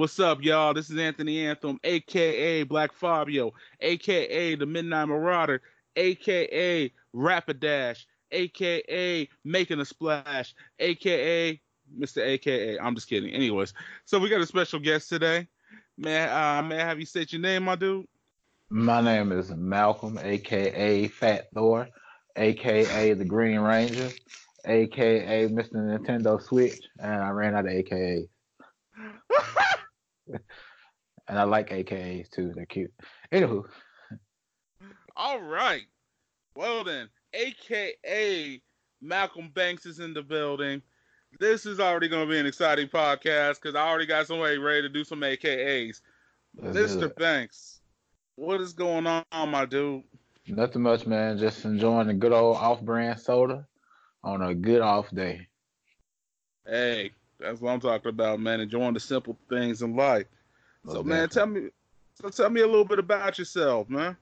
[0.00, 0.72] What's up, y'all?
[0.72, 3.52] This is Anthony Anthem, aka Black Fabio,
[3.82, 5.60] aka the Midnight Marauder,
[5.94, 11.60] aka Rapidash, aka Making a Splash, aka
[11.98, 12.22] Mr.
[12.22, 12.78] AKA.
[12.78, 13.30] I'm just kidding.
[13.30, 13.74] Anyways,
[14.06, 15.46] so we got a special guest today.
[15.98, 18.06] May uh, may I have you state your name, my dude?
[18.70, 21.90] My name is Malcolm, aka Fat Thor,
[22.36, 24.08] aka the Green Ranger,
[24.64, 25.74] aka Mr.
[25.74, 28.28] Nintendo Switch, and I ran out of AKAs.
[31.28, 32.52] And I like AKAs too.
[32.54, 32.92] They're cute.
[33.32, 33.64] Anywho.
[35.16, 35.82] All right.
[36.54, 38.60] Well then, AKA
[39.00, 40.82] Malcolm Banks is in the building.
[41.38, 44.82] This is already going to be an exciting podcast because I already got somebody ready
[44.82, 46.00] to do some AKAs.
[46.56, 47.14] Let's Mr.
[47.14, 47.80] Banks,
[48.34, 50.02] what is going on, my dude?
[50.48, 51.38] Nothing much, man.
[51.38, 53.66] Just enjoying a good old off-brand soda
[54.24, 55.46] on a good off day.
[56.66, 58.60] Hey, that's what I'm talking about, man.
[58.60, 60.26] Enjoying the simple things in life.
[60.86, 61.68] So, man, tell me,
[62.14, 64.16] so tell me a little bit about yourself, man.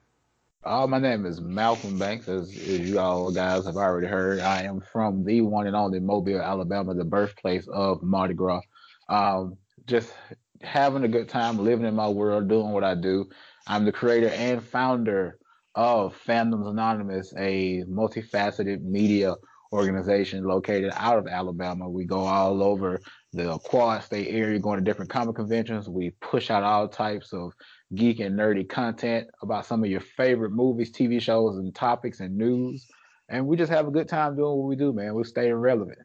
[0.63, 4.41] Uh, my name is Malcolm Banks, as, as you all guys have already heard.
[4.41, 8.61] I am from the one and only Mobile, Alabama, the birthplace of Mardi Gras.
[9.07, 10.13] Um, just
[10.61, 13.29] having a good time, living in my world, doing what I do.
[13.67, 15.37] I'm the creator and founder
[15.75, 19.35] of Fandoms Anonymous, a multifaceted media
[19.71, 21.89] organization located out of Alabama.
[21.89, 22.99] We go all over
[23.33, 25.87] the quad state area, going to different comic conventions.
[25.87, 27.53] We push out all types of
[27.93, 32.37] geek and nerdy content about some of your favorite movies, TV shows, and topics and
[32.37, 32.87] news.
[33.29, 35.13] And we just have a good time doing what we do, man.
[35.13, 35.99] We're staying relevant.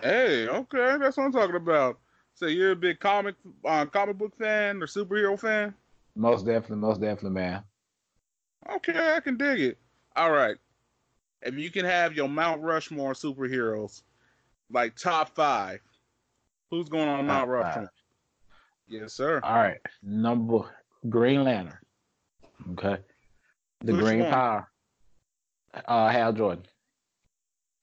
[0.00, 1.98] Hey, okay, that's what I'm talking about.
[2.34, 5.74] So you're a big comic, uh, comic book fan or superhero fan?
[6.14, 7.62] Most definitely, most definitely, man.
[8.70, 9.78] Okay, I can dig it.
[10.14, 10.56] All right.
[11.42, 14.02] If you can have your Mount Rushmore superheroes,
[14.70, 15.80] like top five,
[16.70, 17.84] who's going on Mount Rushmore?
[17.84, 17.88] five.
[18.88, 19.40] Yes, sir.
[19.42, 19.78] All right.
[20.02, 20.60] Number
[21.08, 21.78] Green Lantern.
[22.72, 22.98] Okay.
[23.80, 24.30] The Which Green one?
[24.30, 24.70] Power.
[25.84, 26.64] Uh Hal Jordan.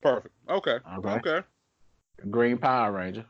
[0.02, 0.34] Perfect.
[0.50, 0.78] Okay.
[0.98, 1.10] Okay.
[1.10, 1.48] Okay.
[2.30, 3.26] Green Power Ranger.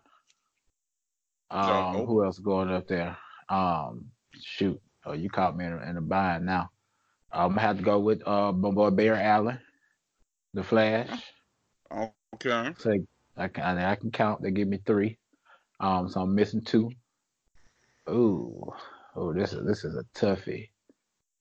[1.51, 1.67] Um,
[1.97, 3.17] So- who else going up there?
[3.50, 4.06] Um,
[4.39, 4.79] shoot.
[5.06, 6.72] Oh, you caught me in a, in a bind now.
[7.31, 9.59] I'm gonna have to go with uh my boy Barry Allen,
[10.53, 11.09] the Flash.
[12.35, 12.73] Okay.
[12.77, 12.97] So
[13.37, 14.41] I can I can count.
[14.41, 15.17] They give me three.
[15.79, 16.91] Um, so I'm missing two.
[18.09, 18.73] Ooh,
[19.15, 20.69] oh, this is this is a toughie.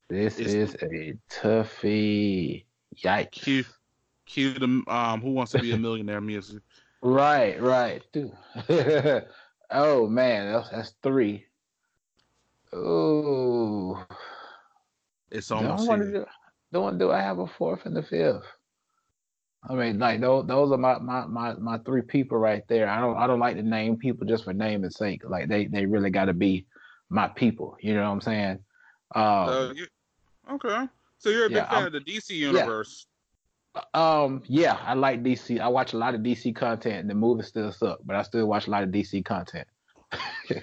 [0.08, 2.64] This It's- is a toughie.
[3.02, 3.30] Yikes.
[3.32, 3.64] Cue,
[4.26, 6.62] cue the um, Who Wants to Be a Millionaire music.
[7.04, 8.00] Right, right.
[8.12, 8.30] Dude.
[9.72, 11.46] oh man, that's, that's three.
[12.72, 13.98] Ooh.
[15.28, 16.12] It's Don't almost here.
[16.12, 16.26] do.
[16.72, 18.44] Don't do I have a fourth and a fifth?
[19.68, 22.88] I mean, like those those are my, my my my three people right there.
[22.88, 25.22] I don't I don't like to name people just for naming's sake.
[25.28, 26.66] Like they they really got to be
[27.10, 27.76] my people.
[27.80, 28.58] You know what I'm saying?
[29.14, 29.86] Um, Uh, you,
[30.52, 30.88] okay.
[31.18, 33.06] So you're a big Yeah, fan I'm- of the DC universe.
[33.94, 35.60] um, yeah, I like DC.
[35.60, 38.66] I watch a lot of DC content, the movies still suck, but I still watch
[38.66, 39.68] a lot of DC content.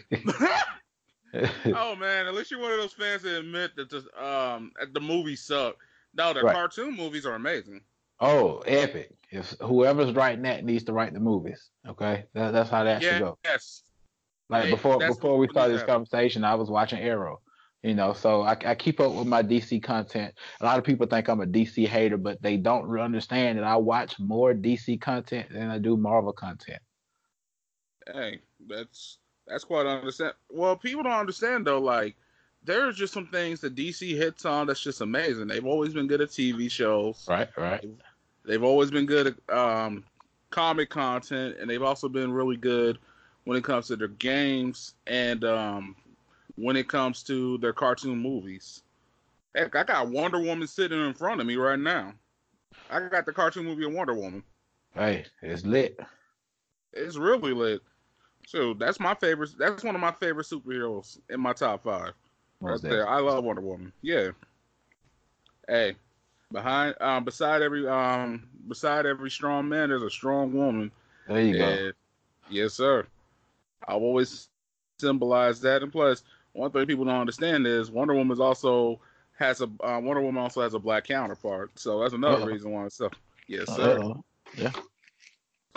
[1.73, 4.99] oh man, at least you're one of those fans that admit that the um the
[4.99, 5.77] movies suck.
[6.13, 6.53] No, the Right.
[6.53, 7.81] cartoon movies are amazing.
[8.19, 9.12] Oh, epic!
[9.31, 13.19] If whoever's writing that needs to write the movies, okay, that, that's how that should
[13.19, 13.38] go.
[13.44, 13.84] yes.
[14.50, 17.41] Like Hey, before before we started this conversation, I was watching Arrow.
[17.84, 20.34] You know, so I, I keep up with my DC content.
[20.59, 23.78] A lot of people think I'm a DC hater, but they don't understand that I
[23.78, 26.81] watch more DC content than I do Marvel content.
[28.13, 30.34] Hey, that's that's quite understand.
[30.50, 31.79] Well, people don't understand though.
[31.79, 32.18] Like,
[32.63, 35.47] there's just some things that DC hits on that's just amazing.
[35.47, 37.25] They've always been good at TV shows.
[37.29, 37.81] Right, right.
[37.81, 37.97] They've
[38.63, 40.03] always been good at um,
[40.49, 42.97] comic content, and they've also been really good
[43.45, 45.95] when it comes to their games and um,
[46.55, 48.84] when it comes to their cartoon movies.
[49.55, 52.13] Heck, I got Wonder Woman sitting in front of me right now.
[52.90, 54.43] I got the cartoon movie of Wonder Woman.
[54.93, 55.99] Hey, it's lit.
[56.93, 57.81] It's really lit.
[58.47, 59.52] So that's my favorite.
[59.57, 62.13] That's one of my favorite superheroes in my top five.
[62.61, 63.07] Most right there.
[63.07, 63.93] I love Wonder Woman.
[64.02, 64.29] Yeah.
[65.67, 65.95] Hey,
[66.51, 70.91] behind, um, beside every, um, beside every strong man, there's a strong woman.
[71.28, 71.91] There you go.
[72.49, 73.05] Yes, sir.
[73.87, 74.49] I've always
[74.99, 75.84] symbolized that.
[75.84, 76.23] And plus,
[76.53, 78.99] one thing people don't understand is Wonder Woman also
[79.37, 81.72] has a uh, Wonder Woman also has a black counterpart.
[81.75, 82.46] So that's another Uh-oh.
[82.46, 82.87] reason why.
[82.90, 83.09] So
[83.47, 83.99] yes, sir.
[83.99, 84.23] Uh-oh.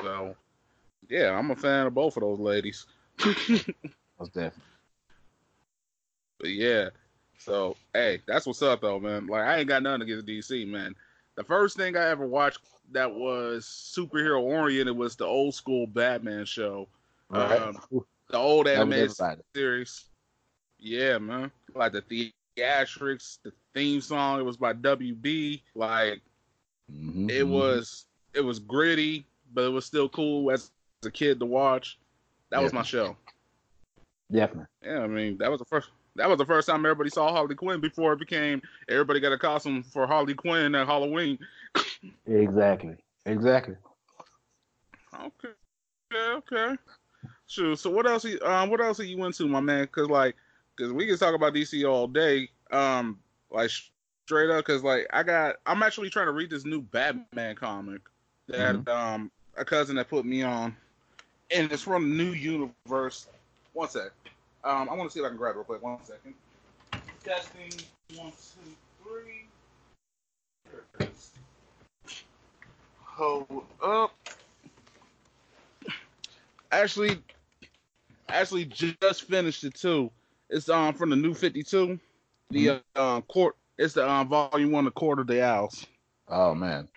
[0.01, 0.35] So
[1.09, 2.87] yeah, I'm a fan of both of those ladies.
[4.19, 4.63] Most definitely.
[6.41, 6.89] But yeah.
[7.45, 9.27] So hey, that's what's up though, man.
[9.27, 10.95] Like I ain't got nothing against DC, man.
[11.35, 12.61] The first thing I ever watched
[12.93, 16.89] that was superhero oriented was the old school Batman show.
[17.31, 17.61] Right.
[17.61, 17.79] Um,
[18.31, 19.13] The old animated
[19.55, 20.05] series.
[20.79, 21.51] Yeah, man.
[21.75, 24.41] Like the theatrics, the theme song.
[24.41, 25.61] It was by WB.
[25.75, 26.21] Like
[26.91, 30.71] mm-hmm, it was it was gritty, but it was still cool as
[31.05, 31.99] a kid to watch.
[32.51, 32.65] That Definitely.
[32.65, 33.17] was my show.
[34.31, 34.67] Definitely.
[34.85, 37.55] Yeah, I mean that was the first that was the first time everybody saw Harley
[37.55, 41.39] Quinn before it became everybody got a costume for Harley Quinn at Halloween.
[42.27, 42.97] exactly.
[43.27, 43.77] Exactly.
[45.15, 45.49] Okay.
[46.13, 46.33] Okay.
[46.55, 46.77] Okay.
[47.47, 47.77] Sure.
[47.77, 48.27] So what else?
[48.43, 49.87] Um, what else are you into, my man?
[49.89, 50.37] Cause like,
[50.79, 52.49] cause we can talk about DC all day.
[52.71, 53.19] Um,
[53.51, 53.71] like
[54.25, 58.01] straight up, cause like I got, I'm actually trying to read this new Batman comic
[58.49, 58.89] that mm-hmm.
[58.89, 60.75] um a cousin that put me on,
[61.51, 63.29] and it's from the new universe.
[63.75, 64.11] One sec.
[64.65, 65.83] Um, I want to see if I can grab it real quick.
[65.83, 66.35] One second.
[67.25, 67.73] Testing.
[68.17, 68.71] One, two,
[69.03, 69.47] three.
[70.71, 71.31] There it is.
[73.05, 74.13] Hold up.
[76.71, 77.19] Actually,
[78.29, 80.11] actually just finished it too.
[80.49, 81.99] It's um from the new 52.
[82.51, 83.01] The mm-hmm.
[83.01, 83.57] um court.
[83.79, 85.87] It's the um volume one, the Court of the Owls.
[86.29, 86.89] Oh man,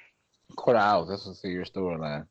[0.55, 1.09] Court of Owls.
[1.09, 2.27] That's a serious storyline.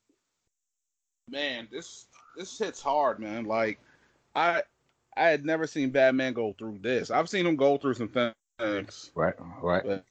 [1.28, 3.44] Man, this this hits hard, man.
[3.44, 3.78] Like
[4.34, 4.62] I
[5.16, 7.10] I had never seen Batman go through this.
[7.10, 9.10] I've seen him go through some things.
[9.14, 9.82] Right, right.
[9.84, 10.04] But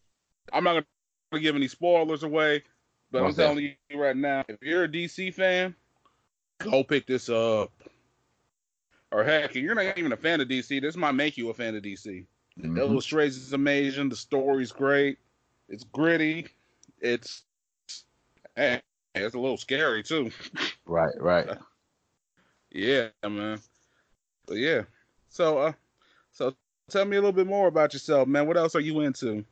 [0.52, 0.86] I'm not
[1.32, 2.64] gonna give any spoilers away,
[3.12, 5.76] but What's I'm telling you right now, if you're a DC fan,
[6.60, 7.72] go pick this up.
[9.12, 11.76] Or heck, you're not even a fan of DC, this might make you a fan
[11.76, 12.26] of DC.
[12.60, 12.76] Mm-hmm.
[12.76, 14.10] The illustrations is amazing.
[14.10, 15.18] The story's great.
[15.70, 16.48] It's gritty.
[17.00, 17.44] It's
[18.56, 18.82] hey,
[19.16, 20.32] it's a little scary too.
[20.86, 21.48] Right, right.
[22.70, 23.58] yeah, man.
[24.46, 24.82] But yeah.
[25.34, 25.74] So uh
[26.32, 26.54] so
[26.92, 28.46] tell me a little bit more about yourself, man.
[28.46, 29.44] What else are you into?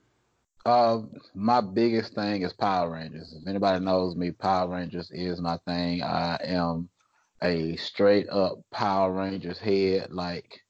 [0.63, 0.99] Uh,
[1.33, 3.35] my biggest thing is Power Rangers.
[3.35, 6.03] If anybody knows me, Power Rangers is my thing.
[6.03, 6.87] I am
[7.41, 10.61] a straight up Power Rangers head, like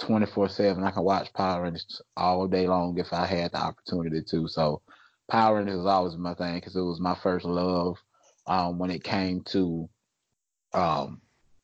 [0.00, 0.84] 24 7.
[0.84, 4.48] I can watch Power Rangers all day long if I had the opportunity to.
[4.48, 4.82] So,
[5.30, 7.96] Power Rangers is always my thing because it was my first love
[8.46, 9.88] um, when it came to
[10.74, 11.22] um,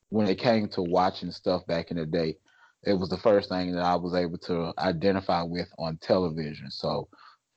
[0.09, 2.39] when it came to watching stuff back in the day,
[2.83, 6.71] it was the first thing that I was able to identify with on television.
[6.71, 7.09] So,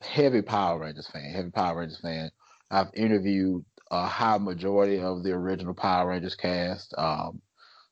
[0.02, 2.32] heavy Power Rangers fan, heavy Power Rangers fan.
[2.70, 6.94] I've interviewed a high majority of the original Power Rangers cast.
[6.98, 7.42] Um,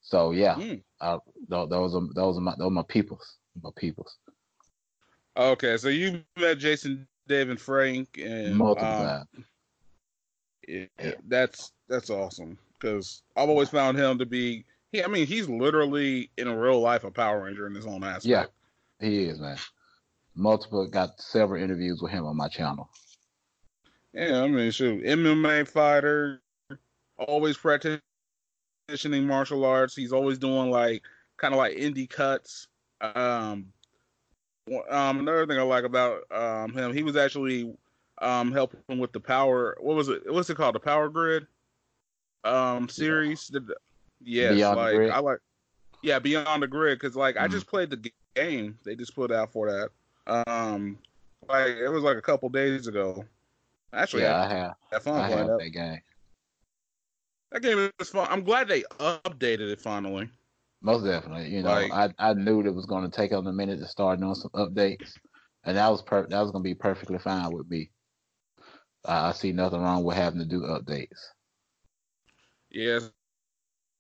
[0.02, 0.82] so yeah, mm.
[1.02, 4.18] uh, those are those are my those are my peoples, my peoples.
[5.38, 9.28] Okay, so you met Jason Dave, and Frank and multiple um, times.
[10.68, 14.66] Yeah, that's that's awesome because I've always found him to be.
[14.92, 18.26] He, I mean, he's literally in real life a Power Ranger in his own aspect.
[18.26, 18.46] Yeah,
[19.08, 19.58] he is, man.
[20.36, 22.90] Multiple got several interviews with him on my channel.
[24.14, 26.42] Yeah, I mean, shoot, MMA fighter,
[27.18, 28.02] always practicing
[29.28, 29.96] martial arts.
[29.96, 31.04] He's always doing like
[31.38, 32.68] kind of like indie cuts.
[33.02, 33.72] Um,
[34.90, 37.76] um, another thing I like about um him, he was actually
[38.22, 39.78] um helping with the power.
[39.80, 40.24] What was it?
[40.32, 40.76] What's it called?
[40.76, 41.46] The Power Grid
[42.44, 43.52] um series.
[43.54, 43.60] Yeah.
[44.22, 45.40] Yes, Beyond like I like.
[46.02, 47.46] Yeah, Beyond the Grid, because like mm-hmm.
[47.46, 50.46] I just played the game they just put out for that.
[50.48, 50.98] Um,
[51.48, 53.26] like it was like a couple days ago.
[53.94, 54.74] Actually, yeah, I, I have.
[54.92, 55.60] Had fun I have that.
[55.60, 56.02] that game.
[57.52, 58.28] That game was fun.
[58.30, 60.30] I'm glad they updated it finally.
[60.82, 61.50] Most definitely.
[61.50, 63.88] You know, like, I I knew it was going to take them a minute to
[63.88, 65.14] start doing some updates,
[65.64, 67.90] and that was per- that was going to be perfectly fine with me.
[69.06, 71.20] I see nothing wrong with having to do updates.
[72.70, 73.00] Yeah.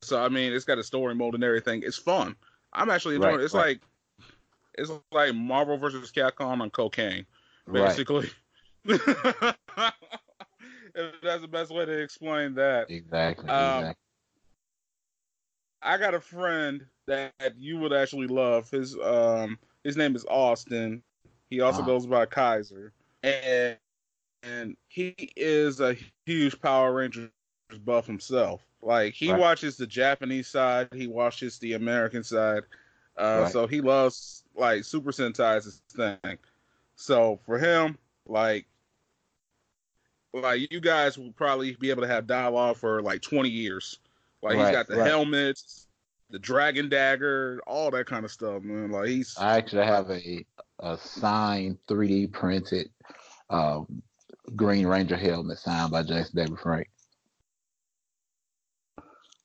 [0.01, 1.83] So I mean, it's got a story mode and everything.
[1.85, 2.35] It's fun.
[2.73, 3.45] I'm actually enjoying right, it.
[3.45, 3.67] It's right.
[3.67, 3.81] like
[4.77, 7.25] it's like Marvel versus Capcom on cocaine,
[7.71, 8.29] basically.
[8.85, 8.99] Right.
[10.95, 12.89] if that's the best way to explain that.
[12.89, 13.49] Exactly.
[13.49, 14.03] Um, exactly.
[15.81, 18.69] I got a friend that you would actually love.
[18.69, 21.01] His um his name is Austin.
[21.49, 21.87] He also uh-huh.
[21.87, 23.77] goes by Kaiser, and
[24.43, 27.29] and he is a huge Power Rangers
[27.83, 28.61] buff himself.
[28.81, 29.39] Like he right.
[29.39, 32.63] watches the Japanese side, he watches the American side.
[33.17, 33.51] Uh, right.
[33.51, 36.37] So he loves like Super Sentai is his thing.
[36.95, 38.65] So for him, like
[40.33, 43.99] like you guys will probably be able to have dialogue for like 20 years.
[44.41, 45.87] Like right, he's got the helmets,
[46.29, 48.91] the dragon dagger, all that kind of stuff, man.
[48.91, 49.37] Like he's.
[49.37, 50.45] I actually have a
[50.79, 52.89] a signed 3D printed
[53.49, 54.01] um,
[54.55, 56.87] Green Ranger helmet signed by Jason David Frank.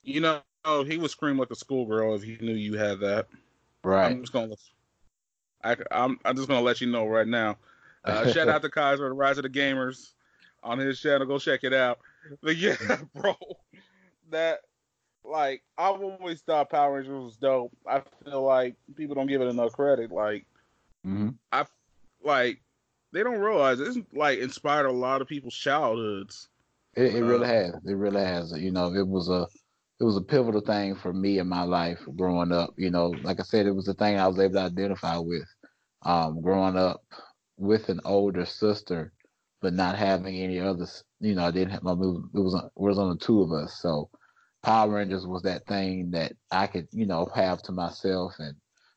[0.04, 0.42] You know,
[0.84, 3.28] he would scream like a schoolgirl if he knew you had that.
[3.84, 4.16] Right.
[4.16, 4.54] I'm just gonna.
[5.62, 7.56] I, I'm I'm just gonna let you know right now.
[8.04, 10.12] Uh, shout out to Kaiser, the Rise of the Gamers
[10.62, 11.26] on his channel.
[11.26, 11.98] Go check it out.
[12.42, 12.76] But yeah,
[13.14, 13.34] bro,
[14.30, 14.60] that
[15.24, 17.72] like I've always thought Power Rangers was dope.
[17.86, 20.10] I feel like people don't give it enough credit.
[20.10, 20.46] Like
[21.04, 21.64] hmm I
[22.22, 22.60] like
[23.12, 26.48] they don't realize it's like inspired a lot of people's childhoods.
[26.94, 27.74] It, it really Uh, has.
[27.84, 28.52] It really has.
[28.58, 29.46] You know, it was a
[30.00, 32.74] it was a pivotal thing for me in my life growing up.
[32.76, 35.46] You know, like I said, it was the thing I was able to identify with.
[36.02, 37.02] Um, growing up
[37.56, 39.12] with an older sister,
[39.62, 41.02] but not having any others.
[41.20, 41.92] You know, I didn't have my.
[41.92, 43.80] It was it was on the two of us.
[43.80, 44.10] So
[44.62, 48.54] Power Rangers was that thing that I could you know have to myself and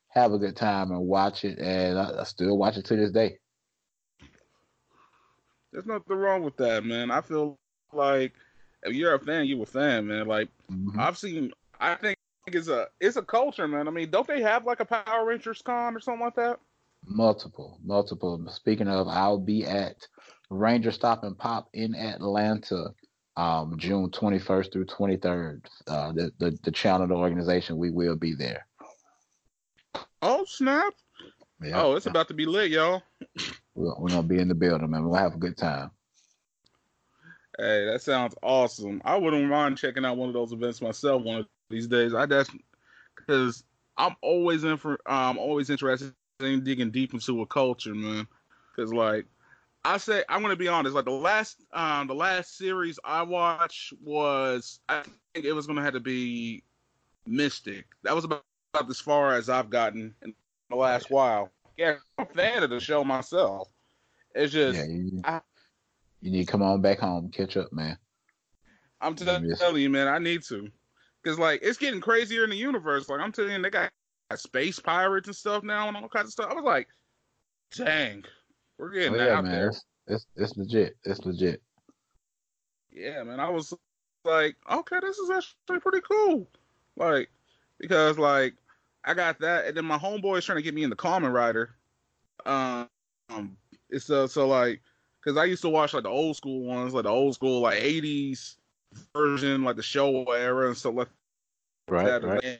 [0.09, 3.11] have a good time and watch it, and I, I still watch it to this
[3.11, 3.37] day.
[5.71, 7.11] There's nothing wrong with that, man.
[7.11, 7.59] I feel
[7.93, 8.33] like
[8.83, 10.27] if you're a fan, you a fan, man.
[10.27, 10.97] Like Mhm.
[10.99, 11.51] I've seen.
[11.79, 12.17] I think
[12.47, 13.87] it's a it's a culture, man.
[13.87, 16.59] I mean, don't they have like a Power Rangers con or something like that?
[17.05, 18.43] Multiple, multiple.
[18.49, 20.07] Speaking of, I'll be at
[20.49, 22.93] Ranger Stop and Pop in Atlanta,
[23.37, 25.65] um, June 21st through 23rd.
[25.87, 28.65] Uh, the, the the channel, the organization, we will be there.
[30.21, 30.93] Oh snap!
[31.61, 33.03] Yeah, Oh, it's about to be lit, y'all.
[33.75, 35.03] we're, we're gonna be in the building, man.
[35.03, 35.91] We're gonna have a good time.
[37.57, 39.01] Hey, that sounds awesome.
[39.03, 42.13] I wouldn't mind checking out one of those events myself one of these days.
[42.13, 42.51] I just
[43.15, 43.63] because
[43.97, 48.27] I'm always in for I'm always interested in digging deep into a culture, man.
[48.75, 49.25] Because like
[49.83, 50.93] I say, I'm gonna be honest.
[50.93, 55.83] Like the last um the last series I watched was I think it was gonna
[55.83, 56.63] have to be
[57.25, 57.85] Mystic.
[58.03, 60.35] That was about, about as far as I've gotten in
[60.69, 61.51] the last while.
[61.75, 63.69] Yeah, I'm a fan of the show myself.
[64.35, 65.41] It's just Yeah, you, I-
[66.21, 67.97] you need to come on back home, catch up, man.
[68.99, 70.69] I'm telling you, man, I need to.
[71.23, 73.09] Cause like it's getting crazier in the universe.
[73.09, 73.91] Like I'm telling you, they got
[74.35, 76.51] space pirates and stuff now and all kinds of stuff.
[76.51, 76.87] I was like,
[77.75, 78.23] dang,
[78.77, 79.51] we're getting Oh, yeah, out man.
[79.51, 79.67] there.
[79.67, 80.95] It's, it's it's legit.
[81.03, 81.61] It's legit.
[82.91, 83.39] Yeah, man.
[83.39, 83.73] I was
[84.23, 86.47] like, okay, this is actually pretty cool.
[86.95, 87.29] Like,
[87.77, 88.55] because like
[89.03, 91.33] I got that, and then my homeboy is trying to get me in the Kamen
[91.33, 91.75] Rider.
[92.45, 93.57] Um,
[93.89, 94.81] it's uh, so like,
[95.27, 97.81] because I used to watch like the old school ones, like the old school like
[97.81, 98.55] '80s
[99.13, 101.09] version, like the Showa era and stuff like
[101.89, 102.23] Right, that.
[102.23, 102.59] right.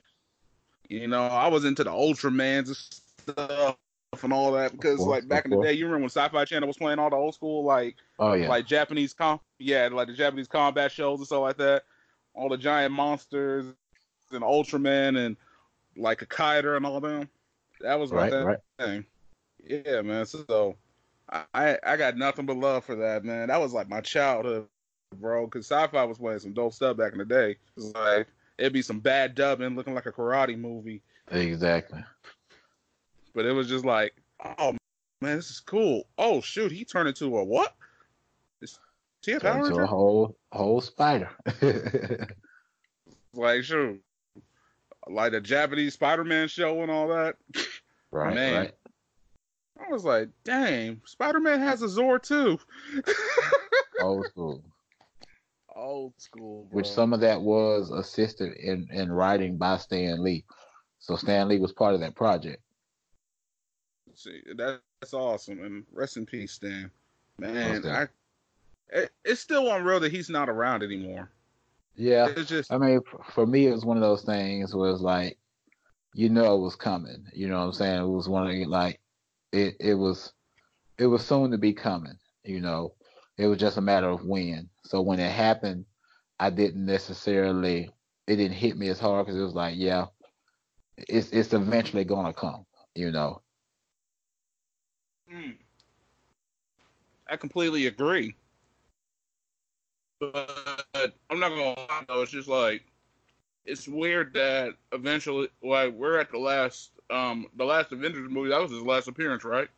[0.90, 3.78] You know, I was into the Ultramans and stuff
[4.22, 6.68] and all that because, course, like, back in the day, you remember when Sci-Fi Channel
[6.68, 8.50] was playing all the old school, like, Oh yeah.
[8.50, 11.84] like Japanese com, yeah, like the Japanese combat shows and stuff like that.
[12.34, 13.66] All the giant monsters
[14.34, 15.38] and Ultraman and
[15.96, 17.30] like a Kiter and all them.
[17.80, 18.58] That was my right, right.
[18.78, 19.06] thing.
[19.64, 20.26] Yeah, man.
[20.26, 20.76] So
[21.54, 23.48] I- I got nothing but love for that, man.
[23.50, 24.68] That was like my childhood,
[25.16, 25.46] bro.
[25.46, 27.52] Because sci-fi was playing some dope stuff back in the day.
[27.52, 32.04] It was like it'd be some bad dubbing, looking like a karate movie, Exactly.
[33.36, 34.14] but it was just like,
[34.58, 34.76] oh
[35.22, 36.08] man, this is cool.
[36.18, 37.76] Oh shoot, he turned into a what?
[38.62, 38.80] Is
[39.26, 39.82] he a Power Ranger?
[39.82, 41.30] a whole whole spider.
[43.34, 44.02] Like shoot,
[45.08, 47.36] like the Japanese Spider-Man show and all that.
[48.10, 48.56] right, Man.
[48.56, 48.74] right.
[49.80, 52.60] I was like, dang, Spider-Man has a Zord too.
[54.02, 54.64] Old school.
[55.76, 56.78] Old school, bro.
[56.78, 60.44] which some of that was assisted in, in writing by Stan Lee.
[61.00, 62.62] So Stan Lee was part of that project.
[64.16, 66.90] See, that, that's awesome, and rest in peace, Stan.
[67.38, 67.90] Man, Okay.
[67.90, 68.08] I
[68.90, 71.30] it, it's still unreal that he's not around anymore.
[71.96, 73.02] Yeah, It's just I mean,
[73.34, 75.38] for me, it was one of those things where it's like,
[76.14, 77.26] you know, it was coming.
[77.34, 78.02] You know what I'm saying?
[78.02, 79.00] It was one of the, like,
[79.52, 80.34] it it was,
[80.98, 82.18] it was soon to be coming.
[82.44, 82.94] You know,
[83.38, 84.70] it was just a matter of when.
[84.86, 85.86] So when it happened,
[86.40, 87.92] I didn't necessarily,
[88.28, 90.08] it didn't hit me as hard because it was like, yeah,
[90.98, 92.66] it's it's eventually gonna come.
[92.96, 93.42] You know.
[95.32, 95.58] mm,
[97.30, 98.36] I completely agree.
[100.20, 102.86] But I'm not gonna lie though, it's just like
[103.66, 108.50] it's weird that eventually, like we're at the last, um, the last Avengers movie.
[108.50, 109.70] That was his last appearance, right?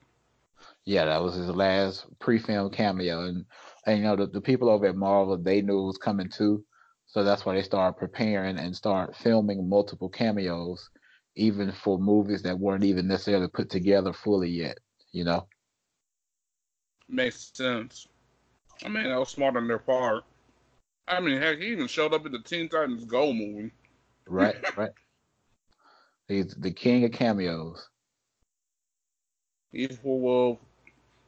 [0.85, 3.45] Yeah, that was his last pre-film cameo, and,
[3.85, 6.65] and you know the, the people over at Marvel they knew it was coming too,
[7.05, 10.89] so that's why they started preparing and start filming multiple cameos,
[11.35, 14.77] even for movies that weren't even necessarily put together fully yet.
[15.11, 15.47] You know,
[17.09, 18.07] Makes sense.
[18.83, 20.23] I mean, that was smart on their part.
[21.07, 23.71] I mean, heck, he even showed up in the Teen Titans Go movie.
[24.27, 24.91] right, right.
[26.29, 27.89] He's the king of cameos.
[29.73, 30.59] Evil Wolf.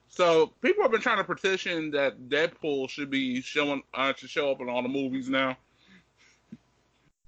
[0.10, 4.52] So people have been trying to petition that Deadpool should be showing, uh, should show
[4.52, 5.58] up in all the movies now.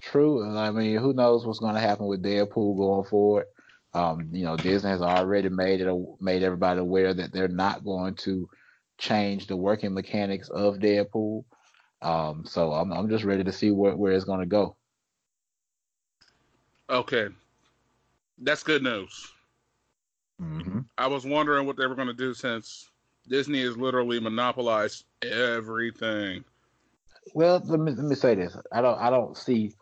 [0.01, 3.45] True, I mean, who knows what's going to happen with Deadpool going forward?
[3.93, 8.15] Um, you know, Disney has already made it made everybody aware that they're not going
[8.15, 8.49] to
[8.97, 11.45] change the working mechanics of Deadpool.
[12.01, 14.75] Um, so I'm I'm just ready to see where where it's going to go.
[16.89, 17.29] Okay,
[18.43, 19.31] that's good news.
[20.41, 20.79] Mm-hmm.
[20.97, 22.89] I was wondering what they were going to do since
[23.27, 26.43] Disney has literally monopolized everything.
[27.33, 28.55] Well, let me let me say this.
[28.71, 29.73] I don't I don't see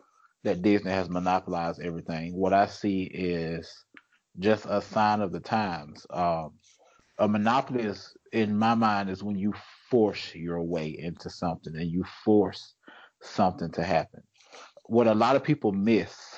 [0.44, 2.34] that Disney has monopolized everything.
[2.36, 3.84] What I see is
[4.38, 6.06] just a sign of the times.
[6.10, 6.52] Um,
[7.18, 9.52] a monopoly is, in my mind, is when you
[9.90, 12.74] force your way into something and you force
[13.20, 14.22] something to happen.
[14.86, 16.31] What a lot of people miss,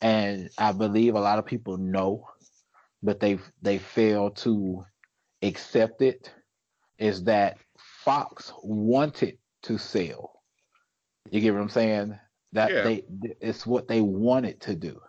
[0.00, 2.28] and I believe a lot of people know,
[3.02, 4.84] but they they fail to
[5.42, 6.32] accept it,
[6.98, 10.42] is that Fox wanted to sell.
[11.30, 12.18] You get what I'm saying?
[12.52, 12.82] That Yeah.
[12.82, 13.04] they
[13.40, 15.00] it's what they wanted to do.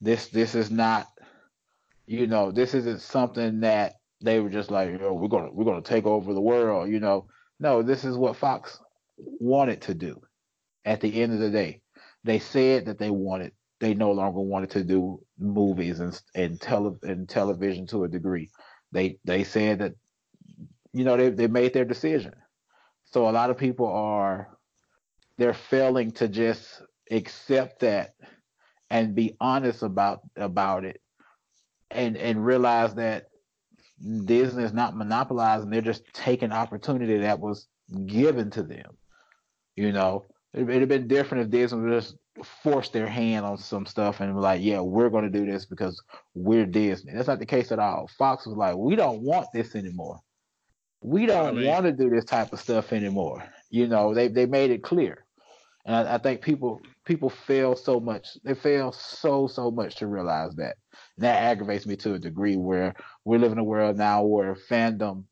[0.00, 1.06] This this is not,
[2.06, 5.82] you know, this isn't something that they were just like, oh, we're gonna we're gonna
[5.82, 7.26] take over the world, you know.
[7.60, 8.80] No, this is what Fox
[9.16, 10.20] wanted to do.
[10.84, 11.80] At the end of the day,
[12.24, 16.96] they said that they wanted they no longer wanted to do movies and and tele
[17.02, 18.50] and television to a degree.
[18.92, 19.94] They they said that
[20.92, 22.34] you know they they made their decision.
[23.06, 24.56] So a lot of people are
[25.38, 28.14] they're failing to just accept that
[28.90, 31.00] and be honest about about it
[31.90, 33.26] and and realize that
[34.24, 37.68] Disney is not monopolizing, they're just taking opportunity that was
[38.06, 38.96] given to them.
[39.76, 43.58] You know, it, it'd have been different if Disney was just force their hand on
[43.58, 46.02] some stuff and be like, yeah, we're going to do this because
[46.34, 47.12] we're Disney.
[47.12, 48.08] That's not the case at all.
[48.18, 50.18] Fox was like, we don't want this anymore.
[51.00, 53.44] We don't I mean- want to do this type of stuff anymore.
[53.70, 55.24] You know, they they made it clear,
[55.84, 58.28] and I, I think people people fail so much.
[58.44, 60.76] They fail so so much to realize that.
[61.16, 64.54] And that aggravates me to a degree where we live in a world now where
[64.54, 65.24] fandom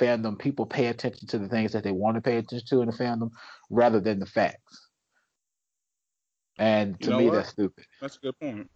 [0.00, 2.86] fandom people pay attention to the things that they want to pay attention to in
[2.88, 3.30] the fandom
[3.70, 4.83] rather than the facts.
[6.58, 7.34] And to You know me, what?
[7.34, 7.84] that's stupid.
[8.00, 8.70] That's a good point.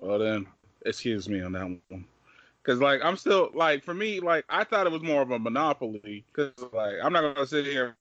[0.00, 0.46] Well then,
[0.84, 2.04] excuse me on that one.
[2.64, 5.38] Cause like I'm still like for me like I thought it was more of a
[5.38, 6.24] monopoly.
[6.32, 7.96] Cause like I'm not gonna sit here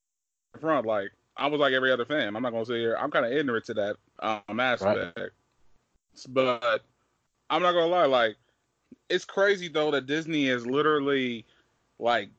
[0.55, 2.35] in front like I was like every other fan.
[2.35, 2.95] I'm not gonna sit here.
[2.97, 5.19] I'm kind of ignorant to that um aspect.
[6.29, 6.83] But
[7.49, 8.05] I'm not gonna lie.
[8.05, 8.37] Like
[9.09, 11.45] it's crazy though that Disney is literally
[11.99, 12.29] like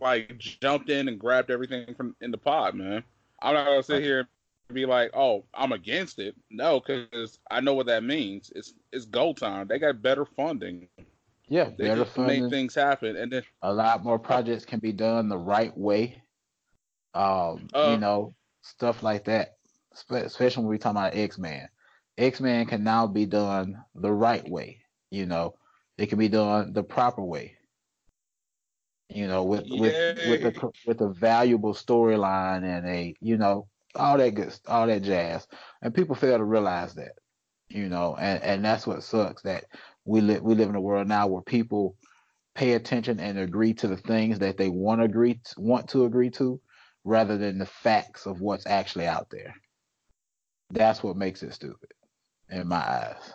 [0.00, 3.02] like jumped in and grabbed everything from in the pod, man.
[3.42, 4.28] I'm not gonna sit here
[4.74, 6.34] be like, oh, I'm against it.
[6.50, 8.52] No, because I know what that means.
[8.54, 9.68] It's it's go time.
[9.68, 10.88] They got better funding.
[11.48, 13.16] Yeah, They better just make things happen.
[13.16, 16.22] And then a lot more projects can be done the right way.
[17.14, 19.56] Um, Uh, you know, stuff like that.
[19.94, 21.68] Spe- Especially when we talk about X Men.
[22.18, 24.82] X Men can now be done the right way.
[25.10, 25.54] You know,
[25.98, 27.56] it can be done the proper way.
[29.08, 29.94] You know, with with
[30.28, 30.50] with Yay.
[30.50, 35.46] the with a valuable storyline and a you know all that good all that jazz,
[35.82, 37.12] and people fail to realize that.
[37.68, 39.64] You know, and and that's what sucks that
[40.04, 41.96] we live we live in a world now where people
[42.54, 46.04] pay attention and agree to the things that they want to agree to, want to
[46.04, 46.60] agree to
[47.04, 49.54] rather than the facts of what's actually out there.
[50.70, 51.90] That's what makes it stupid
[52.50, 53.32] in my eyes.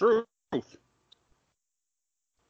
[0.00, 0.26] truth.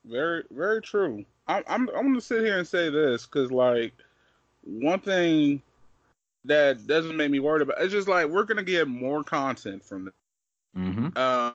[0.05, 1.25] Very, very true.
[1.47, 3.93] I'm, I'm, I'm gonna sit here and say this because, like,
[4.63, 5.63] one thing
[6.45, 10.07] that doesn't make me worried about it's just like we're gonna get more content from
[10.07, 10.15] this.
[10.77, 11.09] Mm-hmm.
[11.17, 11.53] Uh,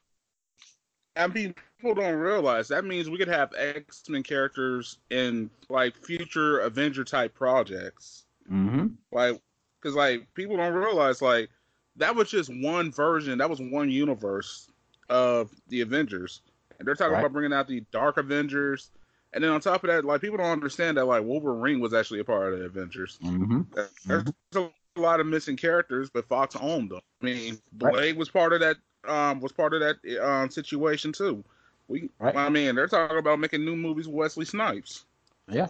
[1.15, 5.95] I mean, people don't realize that means we could have X Men characters in like
[5.95, 8.25] future Avenger type projects.
[8.51, 8.87] Mm-hmm.
[9.11, 9.39] Like,
[9.81, 11.49] because like people don't realize like
[11.95, 13.37] that was just one version.
[13.37, 14.67] That was one universe
[15.09, 16.41] of the Avengers,
[16.77, 17.19] and they're talking Right.
[17.21, 18.91] about bringing out the Dark Avengers.
[19.35, 22.21] And then on top of that, like people don't understand that like Wolverine was actually
[22.21, 23.19] a part of the Avengers.
[23.21, 23.61] Mm-hmm.
[24.05, 24.23] There's
[24.55, 24.69] a
[24.99, 27.01] lot of missing characters, but Fox owned them.
[27.21, 27.93] I mean, Right.
[27.93, 28.77] Blade was part of that.
[29.05, 31.43] Um, was part of that um situation too.
[31.89, 32.35] We, Right.
[32.35, 35.03] I mean, they're talking about making new movies with Wesley Snipes.
[35.51, 35.67] Yeah.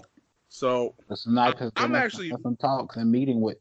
[0.50, 1.58] So It's nice.
[1.58, 3.58] has I'm actually- some talks and meeting with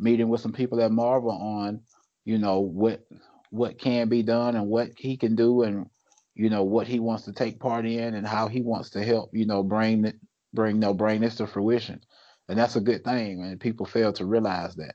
[0.00, 1.80] meeting with some people at Marvel on,
[2.24, 3.06] you know, what
[3.50, 5.88] what can be done and what he can do and
[6.34, 9.30] you know what he wants to take part in and how he wants to help,
[9.32, 10.12] you know, bring
[10.52, 12.00] bring no bring this to fruition.
[12.48, 14.94] And that's a good thing, and people fail to realize that.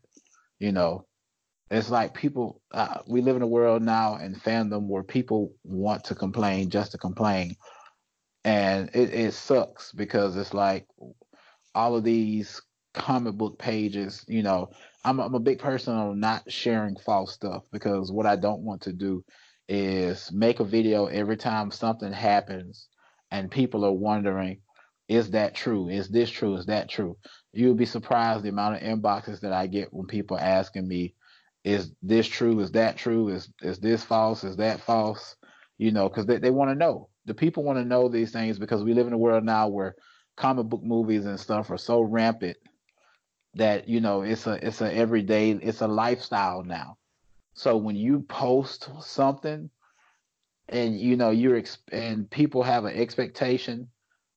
[0.60, 1.06] You know,
[1.72, 6.04] it's like people uh, we live in a world now in fandom where people want
[6.06, 7.56] to complain just to complain.
[8.44, 10.88] And it, it sucks because it's like
[11.76, 12.62] all of these
[12.94, 14.70] comic book pages, you know,
[15.04, 18.82] I'm, I'm a big person on not sharing false stuff because what I don't want
[18.82, 19.24] to do
[19.70, 22.88] is make a video every time something happens
[23.32, 24.62] and people are wondering,
[25.08, 25.90] is that true?
[25.90, 26.56] Is this true?
[26.56, 27.18] Is that true?
[27.54, 31.14] You'll be surprised the amount of inboxes that I get when people asking me,
[31.64, 32.60] is this true?
[32.62, 33.30] Is that true?
[33.30, 34.44] Is is this false?
[34.44, 35.36] Is that false?
[35.78, 37.10] You know, because they, they want to know.
[37.26, 39.96] The people want to know these things because we live in a world now where
[40.36, 42.58] comic book movies and stuff are so rampant
[43.56, 46.98] that you know it's a it's a everyday it's a lifestyle now.
[47.60, 49.70] So when you post something
[50.70, 53.90] and you know you're and people have an expectation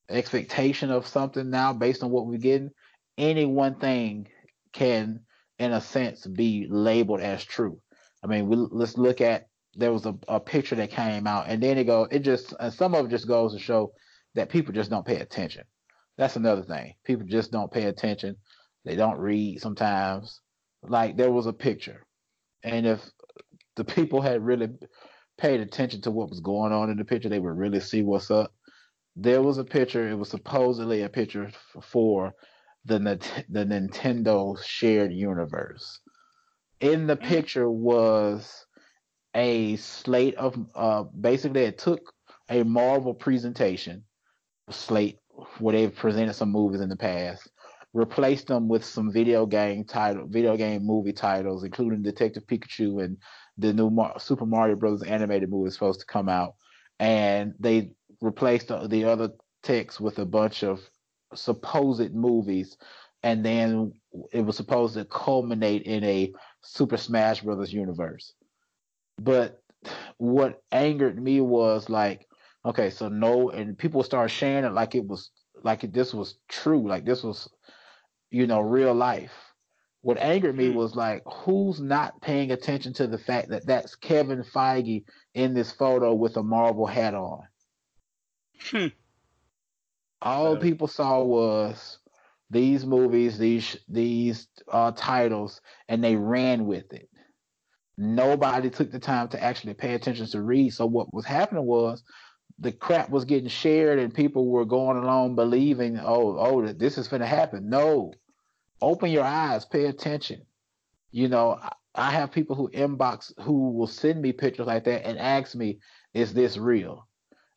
[0.08, 2.72] expectation of something now based on what we're getting,
[3.16, 4.26] any one thing
[4.72, 5.20] can
[5.60, 7.80] in a sense be labeled as true.
[8.24, 11.62] I mean, we, let's look at there was a, a picture that came out and
[11.62, 13.92] then it go it just and some of it just goes to show
[14.34, 15.62] that people just don't pay attention.
[16.18, 16.94] That's another thing.
[17.04, 18.34] People just don't pay attention.
[18.84, 20.40] They don't read sometimes.
[20.82, 22.04] Like there was a picture.
[22.64, 23.00] And if
[23.76, 24.68] the people had really
[25.38, 28.30] paid attention to what was going on in the picture, they would really see what's
[28.30, 28.52] up.
[29.16, 30.08] There was a picture.
[30.08, 31.50] It was supposedly a picture
[31.82, 32.34] for
[32.84, 32.98] the
[33.48, 36.00] the Nintendo shared universe.
[36.80, 37.22] In the mm.
[37.22, 38.66] picture was
[39.34, 42.12] a slate of uh, basically it took
[42.48, 44.04] a Marvel presentation
[44.70, 45.18] slate
[45.58, 47.48] where they've presented some movies in the past,
[47.94, 53.18] replaced them with some video game title, video game movie titles, including Detective Pikachu and
[53.58, 56.54] the new Mar- Super Mario Brothers animated movie is supposed to come out,
[56.98, 59.30] and they replaced the, the other
[59.62, 60.80] text with a bunch of
[61.34, 62.76] supposed movies,
[63.22, 63.92] and then
[64.32, 68.32] it was supposed to culminate in a Super Smash Brothers universe.
[69.18, 69.62] But
[70.16, 72.26] what angered me was like,
[72.64, 75.30] okay, so no, and people start sharing it like it was
[75.62, 77.48] like this was true, like this was,
[78.32, 79.32] you know, real life.
[80.00, 80.76] What angered me hmm.
[80.76, 85.70] was like, who's not paying attention to the fact that that's Kevin Feige in this
[85.70, 87.42] photo with a Marvel hat on?
[88.70, 88.86] Hmm.
[90.20, 91.98] All people saw was
[92.50, 97.08] these movies, these these uh, titles, and they ran with it.
[97.98, 100.70] Nobody took the time to actually pay attention to read.
[100.70, 102.02] So what was happening was
[102.58, 107.08] the crap was getting shared, and people were going along believing, oh, oh, this is
[107.08, 107.68] going to happen.
[107.68, 108.12] No,
[108.82, 110.42] open your eyes, pay attention.
[111.10, 111.58] You know,
[111.94, 115.78] I have people who inbox who will send me pictures like that and ask me,
[116.14, 117.06] is this real?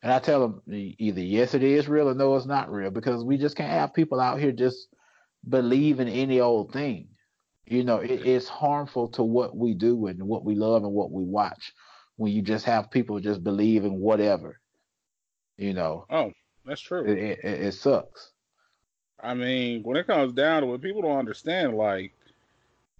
[0.02, 0.62] And I tell them
[0.98, 3.94] either yes, it is real or no, it's not real because we just can't have
[3.94, 4.88] people out here just
[5.48, 7.08] believing any old thing.
[7.66, 11.10] You know, it, it's harmful to what we do and what we love and what
[11.10, 11.72] we watch
[12.16, 14.60] when you just have people just believing whatever.
[15.56, 16.04] You know.
[16.10, 16.30] Oh,
[16.64, 17.04] that's true.
[17.04, 18.32] It, it, it sucks.
[19.20, 21.76] I mean, when it comes down to it, people don't understand.
[21.76, 22.12] Like,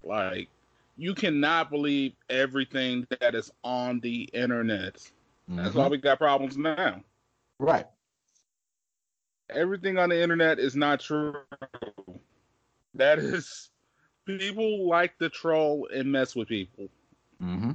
[0.02, 0.48] like
[0.96, 4.94] you cannot believe everything that is on the internet.
[4.94, 5.56] Mm-hmm.
[5.56, 5.92] That's why mm-hmm.
[5.92, 7.02] we got problems now.
[7.58, 7.86] Right.
[9.50, 11.34] Everything on the internet is not true.
[12.94, 13.70] That is,
[14.24, 16.88] people like to troll and mess with people.
[17.42, 17.72] Mm-hmm.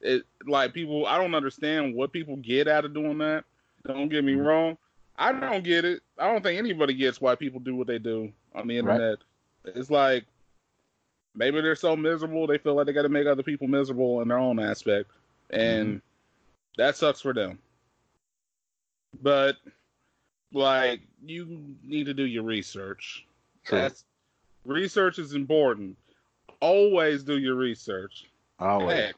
[0.00, 1.06] It like people.
[1.06, 3.44] I don't understand what people get out of doing that.
[3.86, 4.42] Don't get me mm-hmm.
[4.42, 4.78] wrong.
[5.18, 6.02] I don't get it.
[6.18, 9.18] I don't think anybody gets why people do what they do on the internet.
[9.64, 9.76] Right.
[9.76, 10.24] It's like
[11.34, 14.28] maybe they're so miserable they feel like they got to make other people miserable in
[14.28, 15.10] their own aspect,
[15.50, 15.98] and mm-hmm.
[16.76, 17.58] that sucks for them.
[19.22, 19.56] But
[20.52, 23.26] like, you need to do your research.
[23.64, 23.78] True.
[23.78, 24.04] That's
[24.64, 25.96] research is important.
[26.60, 28.26] Always do your research.
[28.58, 28.96] Always.
[28.96, 29.14] Heck,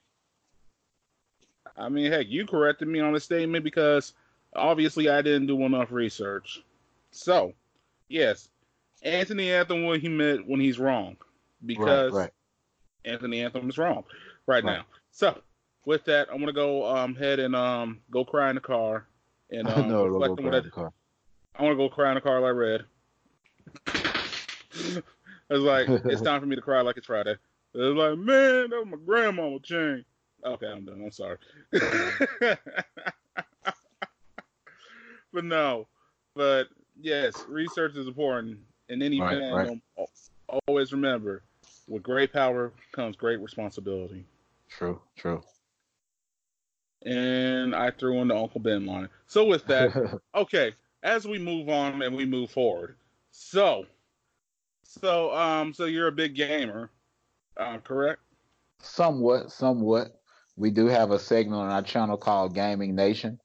[1.77, 4.15] I mean, heck, you corrected me on a statement because
[4.55, 6.63] obviously I didn't do enough research.
[7.11, 7.55] So,
[8.09, 8.49] yes,
[9.03, 11.17] Anthony Anthem what he meant when he's wrong
[11.65, 12.33] because right, right.
[13.05, 14.05] Anthony Anthem is wrong
[14.47, 14.85] right, right, now.
[15.11, 15.41] So,
[15.85, 19.07] with that, I'm gonna go um head and um go cry in the car
[19.51, 20.93] and um no, reflect on what I, car.
[21.57, 22.85] I want to go cry in the car like Red.
[23.95, 25.03] it's
[25.51, 27.37] like it's time for me to cry like it's Friday.
[27.75, 30.05] It's like, man, that was my grandmama chain.
[30.45, 31.03] Okay, I'm done.
[31.03, 31.37] I'm sorry.
[35.33, 35.87] But no,
[36.35, 36.69] but
[37.01, 39.81] yes, research is important in any right, fandom.
[39.97, 40.09] Right.
[40.67, 41.43] Always remember,
[41.88, 44.25] with great power comes great responsibility.
[44.69, 45.43] True, true.
[47.05, 49.09] And I threw in the Uncle Ben line.
[49.27, 52.97] So with that, okay, as we move on and we move forward,
[53.31, 53.87] so,
[54.83, 56.91] so um, so you're a big gamer,
[57.57, 58.21] uh, correct?
[58.81, 60.21] Somewhat, somewhat.
[60.57, 63.38] We do have a segment on our channel called Gaming Nation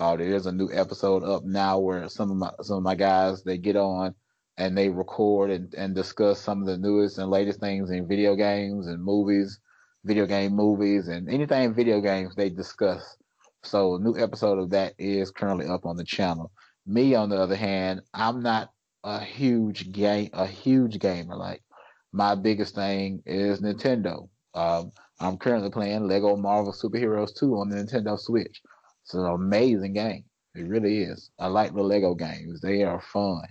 [0.00, 2.94] uh, there is a new episode up now where some of my some of my
[2.94, 4.14] guys they get on
[4.56, 8.34] and they record and, and discuss some of the newest and latest things in video
[8.34, 9.60] games and movies,
[10.04, 13.18] video game movies and anything video games they discuss.
[13.62, 16.50] So new episode of that is currently up on the channel.
[16.86, 18.70] Me on the other hand, I'm not
[19.04, 21.36] a huge game a huge gamer.
[21.36, 21.62] Like
[22.10, 24.30] my biggest thing is Nintendo.
[24.54, 28.62] Um, I'm currently playing Lego Marvel Superheroes 2 on the Nintendo Switch.
[29.10, 30.22] It's an amazing game.
[30.54, 31.30] It really is.
[31.40, 32.60] I like the Lego games.
[32.60, 33.42] They are fun.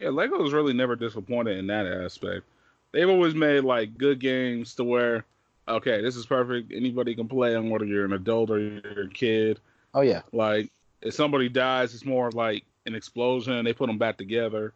[0.00, 2.44] Yeah, Lego's really never disappointed in that aspect.
[2.92, 5.24] They've always made like good games to where,
[5.66, 6.72] okay, this is perfect.
[6.72, 9.58] Anybody can play them, whether you're an adult or you're a kid.
[9.94, 10.22] Oh yeah.
[10.32, 10.70] Like
[11.00, 13.64] if somebody dies, it's more like an explosion.
[13.64, 14.72] They put them back together.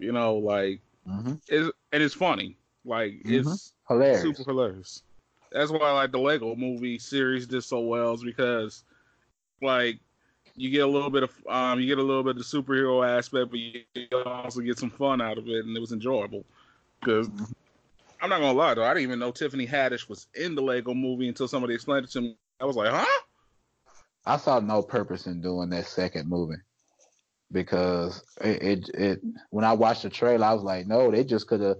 [0.00, 2.56] You know, like hmm it's and it's funny.
[2.84, 3.32] Like Mhm.
[3.34, 4.22] it's Hilarious.
[4.22, 5.02] super hilarious.
[5.52, 8.82] That's why I like the Lego movie series did so well is because
[9.64, 9.98] like
[10.56, 13.06] you get a little bit of um you get a little bit of the superhero
[13.06, 13.82] aspect, but you
[14.24, 16.44] also get some fun out of it, and it was enjoyable.
[17.00, 17.28] Because.
[18.20, 20.94] I'm not gonna lie though, I didn't even know Tiffany Haddish was in the Lego
[20.94, 22.36] movie until somebody explained it to me.
[22.58, 23.04] I was like, huh?
[24.24, 26.56] I saw no purpose in doing that second movie
[27.52, 31.46] because it, it it when I watched the trailer, I was like, no, they just
[31.46, 31.76] could have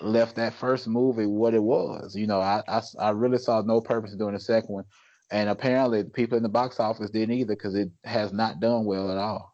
[0.00, 2.16] left that first movie what it was.
[2.16, 4.84] You know, I, I I really saw no purpose in doing the second one,
[5.30, 8.84] and apparently the people in the box office didn't either because it has not done
[8.84, 9.52] well at all.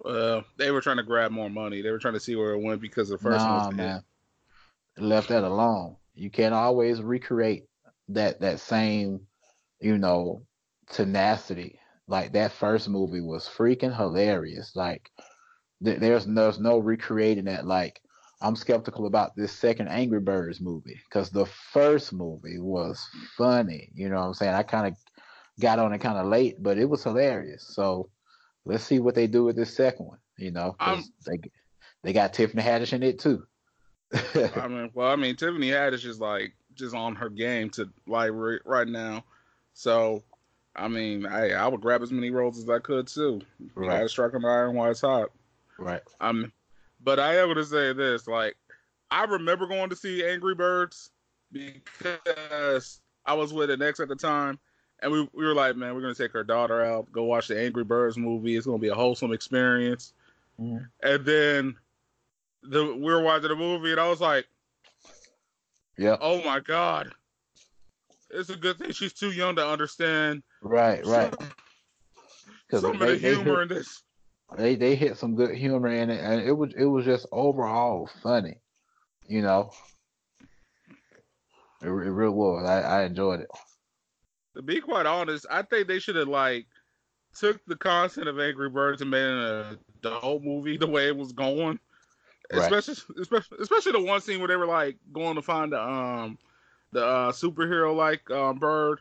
[0.00, 1.80] Well, they were trying to grab more money.
[1.80, 3.82] They were trying to see where it went because the first nah, one hit.
[3.84, 4.02] man,
[4.98, 5.96] left that alone.
[6.14, 7.64] You can't always recreate
[8.08, 9.20] that that same,
[9.80, 10.42] you know,
[10.90, 11.78] tenacity.
[12.08, 14.74] Like that first movie was freaking hilarious.
[14.74, 15.08] Like
[15.84, 17.64] th- there's there's no recreating that.
[17.64, 18.00] Like
[18.42, 23.90] I'm skeptical about this second Angry Birds movie because the first movie was funny.
[23.94, 24.54] You know what I'm saying?
[24.54, 24.96] I kind of
[25.60, 27.64] got on it kind of late, but it was hilarious.
[27.74, 28.10] So
[28.64, 30.18] let's see what they do with this second one.
[30.36, 30.76] You know,
[31.26, 31.38] they
[32.02, 33.46] they got Tiffany Haddish in it too.
[34.56, 38.30] I mean, well, I mean, Tiffany Haddish is like just on her game to like
[38.32, 39.24] right, right now.
[39.74, 40.22] So,
[40.74, 43.40] I mean, I I would grab as many roles as I could too.
[43.74, 44.10] Right.
[44.10, 45.30] strike on the iron while it's hot.
[45.78, 46.02] right.
[46.20, 46.52] Um,
[47.02, 48.56] but I am gonna say this: like,
[49.10, 51.10] I remember going to see Angry Birds
[51.52, 54.58] because I was with an ex at the time,
[55.00, 57.60] and we we were like, man, we're gonna take our daughter out, go watch the
[57.60, 58.56] Angry Birds movie.
[58.56, 60.12] It's gonna be a wholesome experience.
[60.60, 60.88] Mhm.
[61.02, 61.76] And then
[62.62, 64.46] the we were watching the movie, and I was like,
[65.98, 67.12] yeah, oh my god,
[68.30, 71.04] it's a good thing she's too young to understand Right.
[71.04, 71.34] Right.
[72.70, 74.02] Some of they, the humor hit, in this.
[74.56, 78.08] They they hit some good humor in it, and it was it was just overall
[78.22, 78.60] funny.
[79.26, 79.72] You know.
[81.82, 82.64] It, it really was.
[82.64, 83.48] I, I enjoyed it.
[84.54, 86.66] To be quite honest, I think they should have like
[87.34, 91.32] took the concept of Angry Birds and made an adult movie the way it was
[91.32, 91.78] going.
[92.52, 92.72] Right.
[92.72, 96.38] Especially, especially, especially the one scene where they were like going to find the um
[96.92, 99.00] the uh, superhero like um, bird.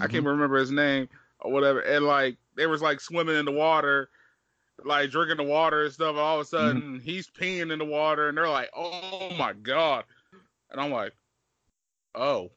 [0.00, 0.10] I Mhm.
[0.10, 1.08] can't remember his name
[1.40, 1.80] or whatever.
[1.80, 4.10] And like they was like swimming in the water,
[4.84, 6.10] like drinking the water and stuff.
[6.10, 9.52] And all of a sudden he's peeing in the water, and they're like, "Oh my
[9.52, 10.04] god!"
[10.70, 11.12] And I'm like,
[12.14, 12.50] "Oh,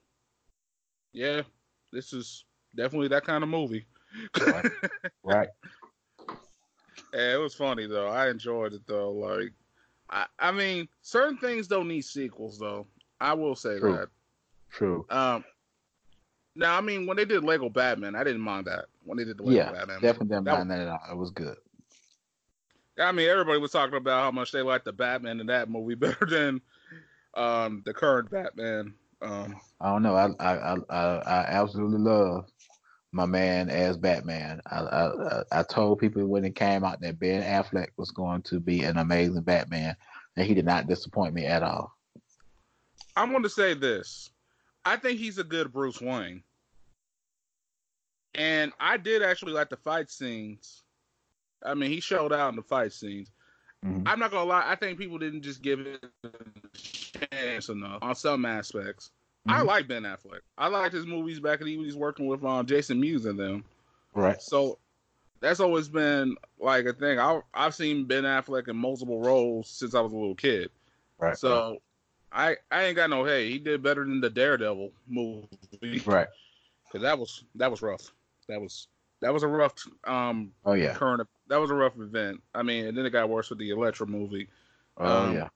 [1.13, 1.41] yeah,
[1.91, 3.86] this is definitely that kind of movie."
[4.39, 4.65] Right.
[5.23, 5.49] Right.
[7.13, 8.07] Yeah, it was funny though.
[8.07, 9.12] I enjoyed it though.
[9.12, 9.53] Like,
[10.10, 12.88] I, I mean, certain things don't need sequels though.
[13.19, 13.93] I will say True.
[13.93, 14.07] that.
[14.71, 15.05] True.
[15.10, 15.43] Um,
[16.55, 18.86] now I mean, when they did Lego Batman, I didn't mind that.
[19.05, 20.99] When they did the Lego Yeah, Batman, Definitely didn't That- mind that at all.
[21.12, 21.57] It was good.
[23.01, 25.95] I mean, everybody was talking about how much they liked the Batman in that movie
[25.95, 26.61] better than
[27.33, 28.93] um the current Batman.
[29.21, 30.15] Um, I don't know.
[30.15, 32.45] I I I, I absolutely love
[33.13, 34.61] my man as Batman.
[34.69, 35.05] I, I
[35.39, 38.83] I- I told people when it came out that Ben Affleck was going to be
[38.83, 39.95] an amazing Batman,
[40.37, 41.93] and he did not disappoint me at all.
[43.15, 44.29] I'm going to say this.
[44.85, 46.43] I think he's a good Bruce Wayne.
[48.33, 50.83] And I did actually like the fight scenes.
[51.65, 53.32] I mean, he showed out in the fight scenes.
[53.86, 54.04] Mhm.
[54.06, 54.63] I'm not gonna lie.
[54.65, 56.30] I think people didn't just give it a
[56.78, 59.12] chance enough on some aspects.
[59.47, 59.65] I Mhm.
[59.65, 60.41] like Ben Affleck.
[60.58, 63.63] I liked his movies back when he was working with um, Jason Mewes and them.
[64.13, 64.39] Right.
[64.39, 64.78] So
[65.39, 67.19] that's always been like a thing.
[67.19, 70.69] I, I've seen Ben Affleck in multiple roles since I was a little kid.
[71.17, 71.36] Right.
[71.36, 71.82] So
[72.32, 73.50] I I ain't got no hey.
[73.50, 76.28] He did better than the Daredevil movie right.
[76.86, 78.12] because that was that was rough.
[78.47, 78.88] That was
[79.21, 79.73] that was a rough
[80.05, 80.93] um Oh yeah.
[80.93, 81.27] current.
[81.47, 82.41] That was a rough event.
[82.53, 84.47] I mean, and then it got worse with the Elektra movie.
[84.97, 85.47] Oh um, yeah.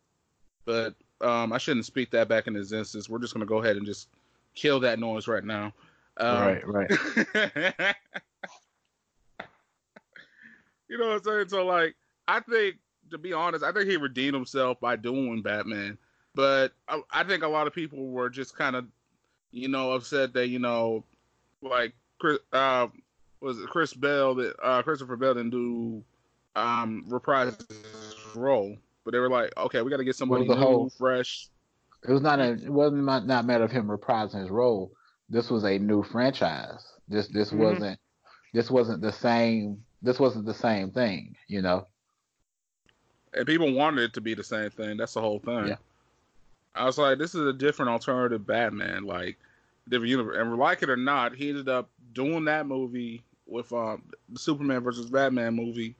[0.65, 3.09] But um, I shouldn't speak that back in his instance.
[3.09, 4.09] We're just gonna go ahead and just
[4.53, 5.73] kill that noise right now.
[6.17, 6.67] Um, right.
[6.67, 6.91] Right.
[10.87, 11.49] you know what I'm saying?
[11.49, 11.95] So like,
[12.27, 12.77] I think
[13.11, 15.97] to be honest, I think he redeemed himself by doing Batman.
[16.33, 18.85] But I, I think a lot of people were just kind of,
[19.51, 21.03] you know, upset that you know,
[21.61, 22.87] like Chris, uh,
[23.41, 26.03] was it Chris Bell that uh, Christopher Bell didn't do
[26.55, 27.57] um reprise
[28.33, 31.49] role, but they were like, okay, we got to get somebody new, whole- fresh.
[32.07, 32.51] It was not a.
[32.53, 34.91] It wasn't not a matter of him reprising his role.
[35.29, 36.85] This was a new franchise.
[37.07, 37.59] This this mm-hmm.
[37.59, 37.99] wasn't.
[38.53, 39.83] This wasn't the same.
[40.01, 41.35] This wasn't the same thing.
[41.47, 41.87] You know.
[43.33, 44.97] And people wanted it to be the same thing.
[44.97, 45.67] That's the whole thing.
[45.67, 45.75] Yeah.
[46.75, 49.37] I was like, this is a different alternative Batman, like
[49.89, 50.37] different universe.
[50.39, 54.81] And like it or not, he ended up doing that movie with um, the Superman
[54.81, 55.95] versus Batman movie,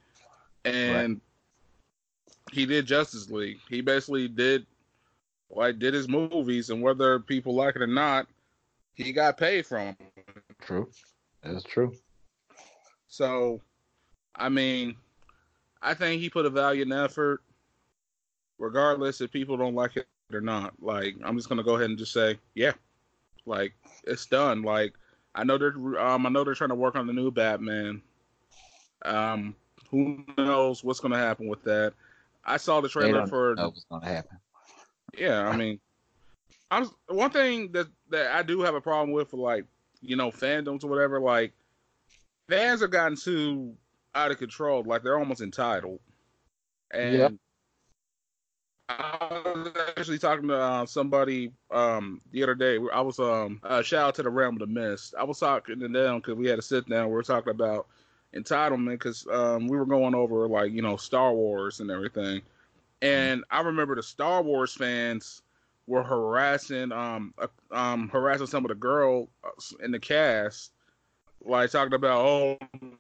[0.63, 2.53] and right.
[2.53, 3.59] he did Justice League.
[3.69, 4.65] He basically did
[5.49, 8.27] like did his movies, and whether people like it or not,
[8.93, 9.95] he got paid from.
[10.61, 10.89] True,
[11.43, 11.93] that's true.
[13.07, 13.61] So,
[14.35, 14.95] I mean,
[15.81, 17.41] I think he put a value in effort,
[18.57, 20.73] regardless if people don't like it or not.
[20.81, 22.73] Like, I'm just gonna go ahead and just say, yeah,
[23.45, 24.61] like it's done.
[24.61, 24.93] Like,
[25.33, 28.01] I know they're um, I know they're trying to work on the new Batman.
[29.03, 29.55] Um,
[29.89, 31.93] who knows what's gonna happen with that?
[32.43, 33.55] I saw the trailer for.
[33.55, 34.37] Know what's gonna happen.
[35.17, 35.79] Yeah, I mean,
[36.71, 39.65] I'm one thing that that I do have a problem with, for like
[40.01, 41.19] you know, fandoms or whatever.
[41.19, 41.53] Like,
[42.47, 43.75] fans have gotten too
[44.13, 44.83] out of control.
[44.83, 45.99] Like they're almost entitled.
[46.91, 47.33] And yep.
[48.87, 52.77] I was actually talking to uh, somebody um, the other day.
[52.93, 55.15] I was um uh, shout out to the Realm of the Mist.
[55.17, 57.07] I was talking to them because we had to sit down.
[57.07, 57.87] We were talking about
[58.35, 62.41] entitlement because um, we were going over like you know Star Wars and everything.
[63.01, 65.41] And I remember the Star Wars fans
[65.87, 69.29] were harassing um uh, um harassing some of the girls
[69.83, 70.71] in the cast
[71.43, 72.57] like talking about oh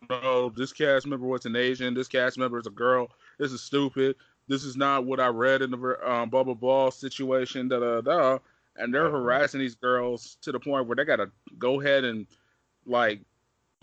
[0.09, 3.61] no this cast member was an asian this cast member is a girl this is
[3.61, 4.15] stupid
[4.47, 8.01] this is not what I read in the um, blah blah blah situation, da da
[8.01, 8.39] da,
[8.77, 12.27] and they're harassing these girls to the point where they gotta go ahead and
[12.85, 13.21] like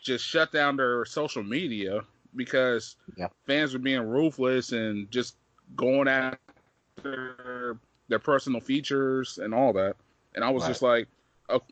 [0.00, 2.00] just shut down their social media
[2.34, 3.28] because yeah.
[3.46, 5.36] fans are being ruthless and just
[5.76, 9.96] going after their personal features and all that.
[10.34, 10.68] And I was right.
[10.68, 11.08] just like,
[11.48, 11.62] oh,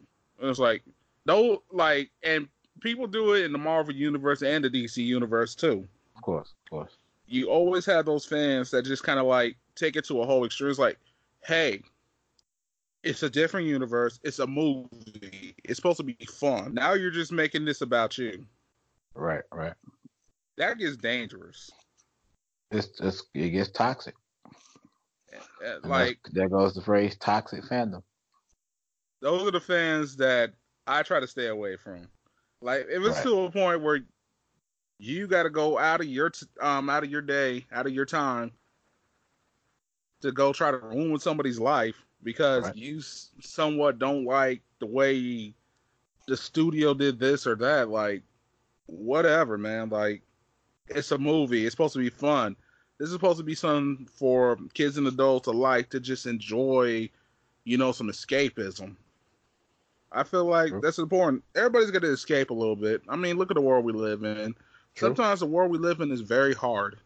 [0.41, 0.83] it was like,
[1.27, 2.49] no, like, and
[2.81, 5.87] people do it in the Marvel universe and the DC universe too.
[6.15, 6.97] Of course, of course
[7.31, 10.45] you always have those fans that just kind of like take it to a whole
[10.45, 10.69] extreme.
[10.69, 10.99] It's like,
[11.45, 11.81] hey,
[13.05, 14.19] it's a different universe.
[14.25, 15.55] It's a movie.
[15.65, 16.75] It's supposed to be fun.
[16.75, 18.45] Now you're just making this about you.
[19.15, 19.75] Right, right.
[20.59, 21.71] That gets dangerous.
[22.73, 24.15] It's, it's it gets toxic.
[25.33, 28.03] Uh, like there goes the phrase toxic fandom.
[29.23, 30.53] Those are the fans that
[30.87, 32.09] I try to stay away from.
[32.61, 33.25] Like if it's right.
[33.25, 34.01] to a point where
[35.01, 37.93] you got to go out of your t- um out of your day, out of
[37.93, 38.53] your time
[40.21, 42.77] to go try to ruin somebody's life because right.
[42.77, 43.01] you
[43.41, 45.55] somewhat don't like the way
[46.27, 47.89] the studio did this or that.
[47.89, 48.23] Like,
[48.87, 49.89] whatever, man.
[49.89, 50.23] Like,
[50.89, 51.65] it's a movie.
[51.65, 52.55] It's supposed to be fun.
[52.99, 57.09] This is supposed to be something for kids and adults alike to just enjoy,
[57.65, 58.97] you know, some escapism.
[60.13, 61.45] I feel like that's important.
[61.55, 63.01] Everybody's got to escape a little bit.
[63.09, 64.55] I mean, look at the world we live in.
[64.95, 65.09] True.
[65.09, 66.99] Sometimes the world we live in is very hard.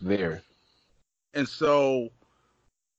[0.00, 0.42] There.
[1.34, 2.10] And so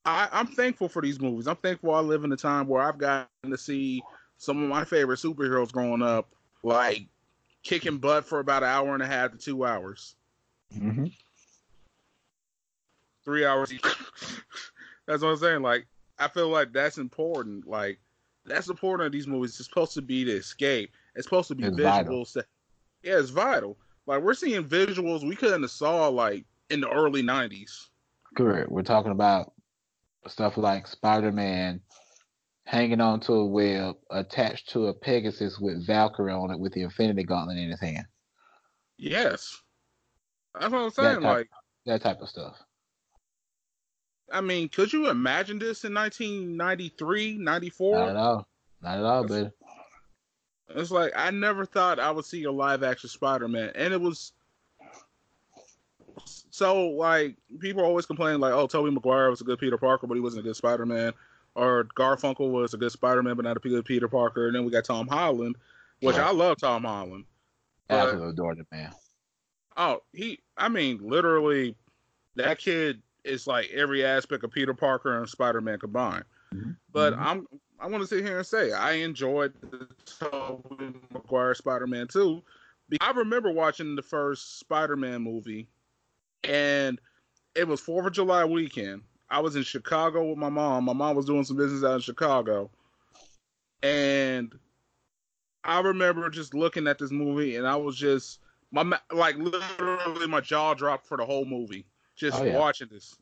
[0.05, 1.47] I, I'm thankful for these movies.
[1.47, 4.01] I'm thankful I live in a time where I've gotten to see
[4.37, 6.29] some of my favorite superheroes growing up,
[6.63, 7.05] like
[7.63, 10.15] kicking butt for about an hour and a half to two hours.
[10.75, 11.07] Mm-hmm.
[13.23, 13.71] Three hours.
[15.05, 15.61] that's what I'm saying.
[15.61, 15.85] Like,
[16.17, 17.67] I feel like that's important.
[17.67, 17.99] Like,
[18.45, 19.59] that's important of these movies.
[19.59, 20.91] It's supposed to be the escape.
[21.15, 22.33] It's supposed to be it's visuals.
[22.33, 22.45] To,
[23.03, 23.77] yeah, it's vital.
[24.07, 27.87] Like we're seeing visuals we couldn't have saw like in the early '90s.
[28.35, 28.71] Correct.
[28.71, 29.53] We're talking about
[30.27, 31.81] stuff like Spider-Man
[32.65, 37.23] hanging onto a web attached to a Pegasus with Valkyrie on it with the Infinity
[37.23, 38.05] Gauntlet in his hand.
[38.97, 39.61] Yes,
[40.53, 41.21] that's what I'm saying.
[41.21, 41.49] That type, like
[41.85, 42.55] that type of stuff.
[44.31, 47.97] I mean, could you imagine this in 1993, 94?
[47.97, 48.47] Not at all.
[48.81, 49.49] Not at all, baby.
[50.75, 54.01] It's like I never thought I would see a live action Spider Man, and it
[54.01, 54.33] was
[56.51, 60.15] so like people always complain like, oh, Tobey Maguire was a good Peter Parker, but
[60.15, 61.13] he wasn't a good Spider Man,
[61.55, 64.47] or Garfunkel was a good Spider Man, but not a good Peter Parker.
[64.47, 65.55] And then we got Tom Holland,
[66.01, 67.25] which I love Tom Holland.
[67.89, 68.91] Absolutely adore the man.
[69.77, 70.39] Oh, he!
[70.57, 71.75] I mean, literally,
[72.35, 76.25] that kid is like every aspect of Peter Parker and Spider Man combined.
[76.53, 76.71] Mm-hmm.
[76.91, 77.23] But mm-hmm.
[77.23, 77.47] I'm
[77.81, 82.43] I want to sit here and say I enjoyed the Tobey Maguire Spider-Man too.
[82.99, 85.67] I remember watching the first Spider-Man movie,
[86.43, 86.99] and
[87.55, 89.01] it was Fourth of July weekend.
[89.29, 90.83] I was in Chicago with my mom.
[90.83, 92.69] My mom was doing some business out in Chicago,
[93.81, 94.53] and
[95.63, 100.41] I remember just looking at this movie, and I was just my like literally my
[100.41, 102.59] jaw dropped for the whole movie just oh, yeah.
[102.59, 103.15] watching this,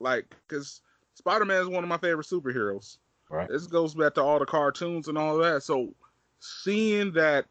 [0.00, 0.80] like because
[1.14, 2.96] Spider Man is one of my favorite superheroes.
[3.30, 3.48] Right.
[3.48, 5.62] This goes back to all the cartoons and all that.
[5.62, 5.94] So
[6.40, 7.46] seeing that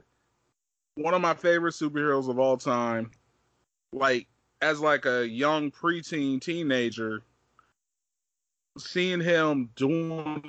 [0.96, 3.12] one of my favorite superheroes of all time,
[3.94, 4.28] like
[4.62, 7.22] as like a young preteen teenager,
[8.78, 10.44] seeing him doing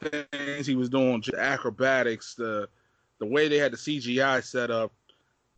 [0.00, 2.66] the things he was doing, acrobatics, the
[3.18, 4.92] the way they had the CGI set up,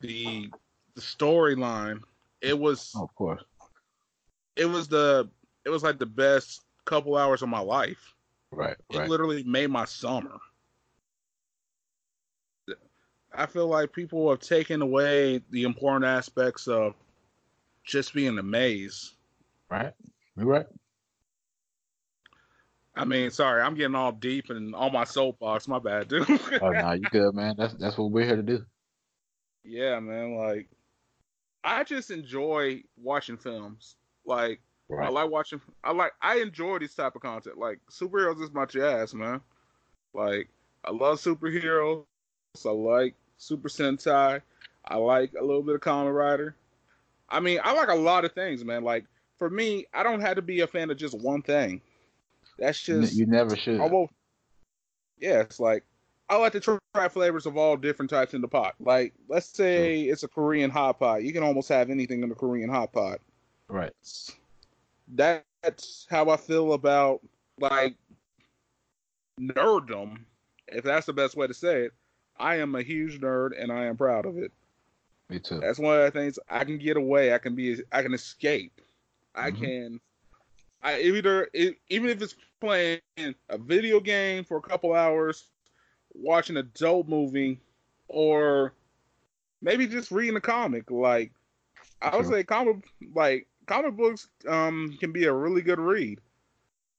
[0.01, 0.51] the
[0.97, 2.01] the storyline,
[2.41, 3.45] it was oh, of course.
[4.57, 5.31] It was the
[5.65, 8.15] it was like the best couple hours of my life.
[8.53, 10.39] Right, it literally made my summer.
[13.35, 16.95] I feel like people have taken away the important aspects of
[17.85, 19.15] just being amazed.
[19.71, 19.93] Right.
[20.37, 20.67] You're right.
[22.95, 25.67] I mean, sorry, I'm getting all deep and on my soapbox.
[25.67, 26.29] My bad, dude.
[26.61, 27.55] oh no, you good, man.
[27.57, 28.65] That's that's what we're here to do.
[29.65, 30.35] Yeah, man.
[30.37, 30.69] Like,
[31.65, 33.97] I just enjoy watching films.
[34.27, 34.61] Like,
[34.97, 35.07] right.
[35.07, 35.61] I like watching.
[35.85, 36.13] I like.
[36.21, 37.59] I enjoy this type of content.
[37.59, 39.41] Like, superheroes is my jazz, man.
[40.15, 40.49] Like,
[40.85, 42.05] I love superheroes.
[42.65, 44.43] I like Super Sentai.
[44.87, 46.55] I like a little bit of Kamen Rider.
[47.29, 48.85] I mean, I like a lot of things, man.
[48.85, 49.07] Like,
[49.39, 51.81] for me, I don't have to be a fan of just one thing.
[52.59, 53.81] That's just you never should.
[53.81, 54.13] Almost,
[55.19, 55.85] yeah, it's like
[56.29, 58.75] I like to try flavors of all different types in the pot.
[58.81, 61.25] Like, let's say it's a Korean hot pot.
[61.25, 63.21] You can almost have anything in the Korean hot pot.
[63.69, 63.93] Right.
[65.09, 67.21] That's how I feel about
[67.61, 67.97] like
[69.41, 70.21] nerddom,
[70.69, 71.93] if that's the best way to say it.
[72.39, 74.53] I am a huge nerd and I am proud of it.
[75.29, 75.61] Me too.
[75.61, 77.33] That's one of the things I can get away.
[77.33, 77.81] I can be.
[77.93, 78.81] I can escape.
[79.35, 79.65] I mm-hmm.
[79.65, 80.01] can.
[80.83, 83.01] I either even if it's playing
[83.49, 85.45] a video game for a couple hours,
[86.15, 87.61] watching a dope movie,
[88.09, 88.75] or
[89.63, 90.91] maybe just reading a comic.
[90.91, 91.33] Like
[92.03, 92.85] I would say, comic
[93.15, 96.21] like comic books um can be a really good read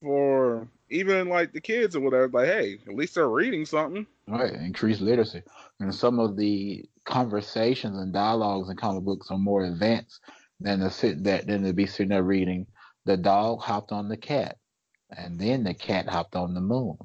[0.02, 2.28] for even like the kids or whatever.
[2.28, 4.06] Like, hey, at least they're reading something.
[4.28, 5.42] Right, increase literacy,
[5.80, 10.22] and some of the conversations and dialogues in comic books are more advanced
[10.60, 12.68] than to sit that than to be sitting there reading.
[13.06, 14.58] The dog hopped on the cat,
[15.10, 16.98] and then the cat hopped on the moon,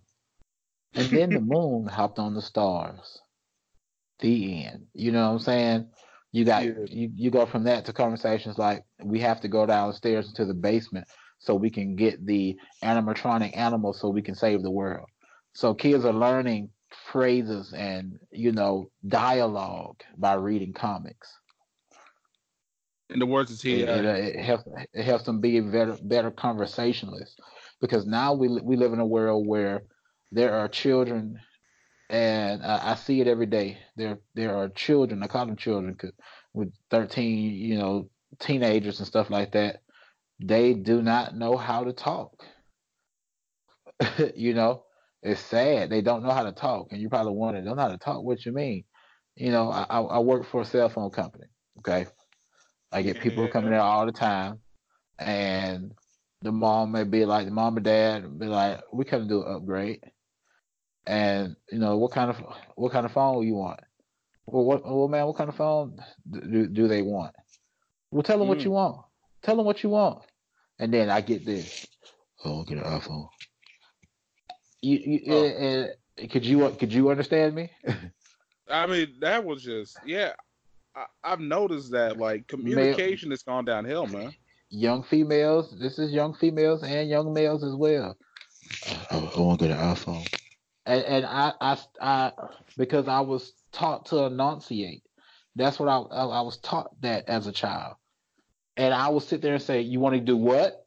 [0.95, 3.21] and then the moon hopped on the stars.
[4.21, 4.87] The end.
[4.95, 5.91] You know what I'm saying?
[6.33, 6.73] You got yeah.
[6.87, 10.55] you, you go from that to conversations like we have to go downstairs into the
[10.55, 11.07] basement
[11.39, 15.09] so we can get the animatronic animals so we can save the world.
[15.55, 21.33] So kids are learning phrases and you know dialogue by reading comics.
[23.11, 23.83] In the words of T.
[23.83, 27.37] It, it, it, helps it helps them be better better conversationalists
[27.81, 29.83] because now we we live in a world where
[30.31, 31.41] there are children
[32.11, 33.79] and I, I see it every day.
[33.97, 35.23] There there are children.
[35.23, 36.13] I call them children cause
[36.55, 39.83] with thirteen, you know, teenagers and stuff like that.
[40.41, 42.45] They do not know how to talk.
[44.35, 44.85] you know,
[45.23, 45.91] it's sad.
[45.91, 48.23] They don't know how to talk, and you probably wonder, don't know how to talk.
[48.23, 48.85] What you mean?
[49.37, 51.47] You know, I, I work for a cell phone company.
[51.79, 52.07] Okay,
[52.93, 53.51] I get people yeah.
[53.51, 54.61] coming there all the time,
[55.19, 55.93] and
[56.43, 59.45] the mom may be like, the mom and dad be like, we come to do
[59.45, 60.01] an upgrade,
[61.09, 62.37] and you know, what kind of
[62.77, 63.81] what kind of phone you want?
[64.47, 65.99] Well, what, well, man, what kind of phone
[66.31, 67.35] do do they want?
[68.11, 68.51] Well, tell them mm.
[68.51, 69.05] what you want.
[69.43, 70.23] Tell them what you want,
[70.79, 71.87] and then I get this.
[72.45, 73.29] Oh, get an iPhone.
[74.83, 75.47] You, you oh.
[75.47, 77.71] uh, could you could you understand me?
[78.71, 80.35] I mean, that was just yeah.
[80.95, 84.35] I, have noticed that like communication Male, has gone downhill, man.
[84.69, 88.17] Young females, this is young females and young males as well.
[89.11, 90.27] I, I want to get an iPhone,
[90.89, 92.33] and, and I, I, I,
[92.79, 95.03] because I was taught to enunciate.
[95.55, 97.97] That's what I, I, was taught that as a child,
[98.77, 100.87] and I would sit there and say, "You want to do what?"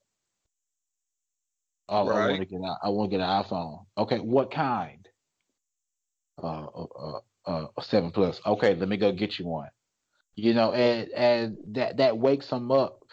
[1.87, 2.23] Oh, right.
[2.23, 3.85] I want to get I want to get an iPhone.
[3.97, 5.07] Okay, what kind?
[6.41, 8.41] Uh, uh, uh, uh, seven plus.
[8.45, 9.69] Okay, let me go get you one.
[10.35, 13.03] You know, and and that that wakes them up.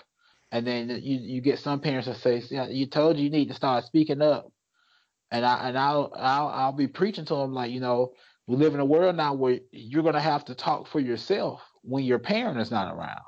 [0.53, 3.49] And then you you get some parents that say, yeah, "You told you, you need
[3.49, 4.51] to start speaking up."
[5.31, 8.13] And I and I'll I'll I'll be preaching to them like, you know,
[8.47, 12.05] we live in a world now where you're gonna have to talk for yourself when
[12.05, 13.21] your parent is not around.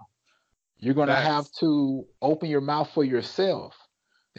[0.79, 1.27] You're gonna That's...
[1.27, 3.77] have to open your mouth for yourself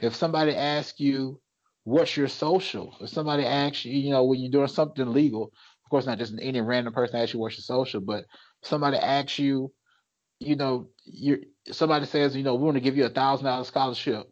[0.02, 1.40] if somebody asks you
[1.84, 5.52] what's your social, if somebody asks you, you know, when you're doing something legal,
[5.84, 8.26] of course not just any random person asks you what's your social, but
[8.64, 9.72] somebody asks you,
[10.40, 13.64] you know, you somebody says, you know, we want to give you a thousand dollar
[13.64, 14.28] scholarship.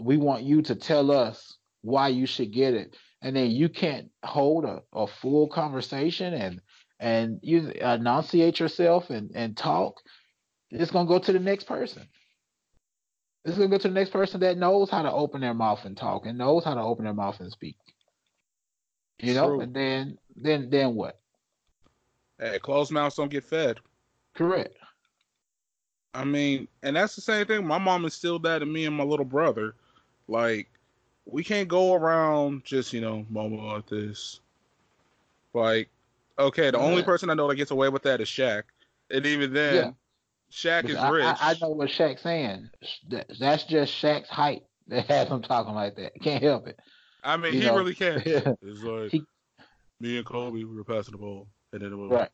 [0.00, 2.96] We want you to tell us why you should get it.
[3.20, 6.60] And then you can't hold a, a full conversation and
[6.98, 10.00] and you enunciate yourself and, and talk,
[10.70, 12.08] it's gonna go to the next person.
[13.44, 15.96] It's gonna go to the next person that knows how to open their mouth and
[15.96, 17.76] talk and knows how to open their mouth and speak.
[19.18, 19.60] You know, True.
[19.60, 21.18] and then then then what?
[22.38, 23.78] Hey, closed mouths don't get fed.
[24.34, 24.76] Correct.
[26.14, 27.66] I mean, and that's the same thing.
[27.66, 29.74] My mom instilled that in me and my little brother.
[30.28, 30.68] Like,
[31.26, 34.40] we can't go around just, you know, mama like this.
[35.54, 35.88] Like,
[36.38, 36.84] okay, the yeah.
[36.84, 38.64] only person I know that gets away with that is Shaq.
[39.10, 39.90] And even then, yeah.
[40.50, 41.24] Shaq is I, rich.
[41.24, 42.70] I, I, know what Shaq's saying.
[43.38, 46.12] That's just Shaq's height that has him talking like that.
[46.22, 46.78] Can't help it.
[47.24, 47.76] I mean, you he know?
[47.76, 48.26] really can't.
[48.26, 49.22] it's like he,
[50.00, 52.10] me and Kobe we were passing the ball, and then it was.
[52.10, 52.30] Right.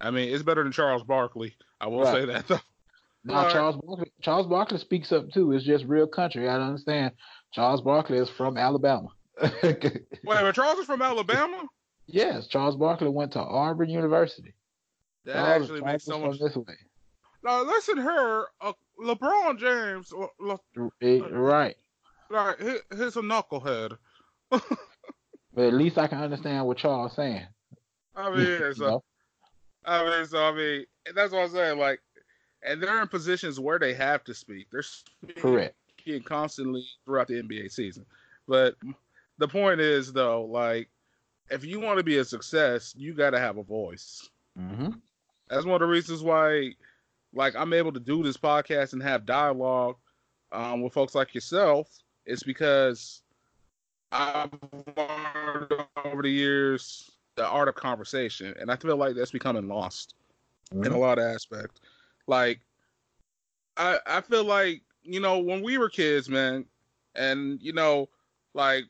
[0.00, 1.54] I mean, it's better than Charles Barkley.
[1.80, 2.14] I will right.
[2.14, 2.60] say that though.
[3.24, 3.52] Now right.
[3.52, 5.52] Charles Barkley, Charles Barkley speaks up too.
[5.52, 6.48] It's just real country.
[6.48, 7.12] I understand.
[7.52, 9.08] Charles Barkley is from Alabama.
[9.42, 11.64] Wait, but Charles is from Alabama?
[12.06, 14.54] Yes, Charles Barkley went to Auburn University.
[15.24, 16.38] That Charles, actually makes so much.
[16.38, 16.74] This way.
[17.44, 18.72] Now listen here, uh,
[19.02, 20.12] LeBron James.
[20.12, 20.58] Uh, Le,
[21.00, 21.76] it, right.
[22.30, 23.96] Like he, he's a knucklehead.
[24.50, 24.62] but
[25.56, 27.46] at least I can understand what Charles saying.
[28.16, 29.04] I mean, so,
[29.84, 30.84] I mean, so I mean,
[31.14, 31.78] that's what I'm saying.
[31.78, 32.00] Like,
[32.62, 34.66] and they're in positions where they have to speak.
[34.70, 35.76] They're speaking correct
[36.24, 38.04] constantly throughout the NBA season.
[38.46, 38.76] But
[39.38, 40.88] the point is, though, like,
[41.50, 44.28] if you want to be a success, you got to have a voice.
[44.58, 44.90] Mm-hmm.
[45.48, 46.74] That's one of the reasons why,
[47.32, 49.96] like, I'm able to do this podcast and have dialogue
[50.52, 51.88] um, with folks like yourself.
[52.26, 53.22] It's because
[54.12, 54.50] I've
[54.96, 55.72] learned
[56.04, 60.14] over the years the art of conversation, and I feel like that's becoming lost
[60.72, 60.84] mm-hmm.
[60.84, 61.80] in a lot of aspects.
[62.26, 62.60] Like,
[63.76, 66.64] I I feel like you know when we were kids, man,
[67.14, 68.08] and you know,
[68.54, 68.84] like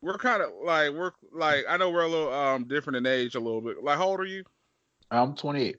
[0.00, 3.34] we're kind of like we're like I know we're a little um different in age
[3.34, 3.82] a little bit.
[3.82, 4.44] Like, how old are you?
[5.10, 5.76] I'm 28.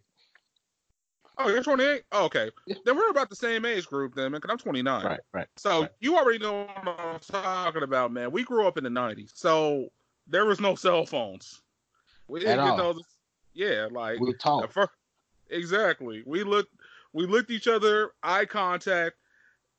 [1.40, 2.04] Oh, you're 28.
[2.12, 2.76] Oh, okay, yeah.
[2.86, 4.42] then we're about the same age group then, man.
[4.42, 5.04] Cause I'm 29.
[5.04, 5.48] Right, right.
[5.58, 5.90] So right.
[6.00, 8.32] you already know what I'm talking about, man.
[8.32, 9.90] We grew up in the 90s, so
[10.28, 11.62] there was no cell phones.
[12.28, 12.94] We didn't At get all.
[12.94, 13.04] those.
[13.54, 14.78] Yeah, like we talked.
[15.50, 16.24] Exactly.
[16.26, 16.74] We looked.
[17.14, 19.16] We looked each other eye contact.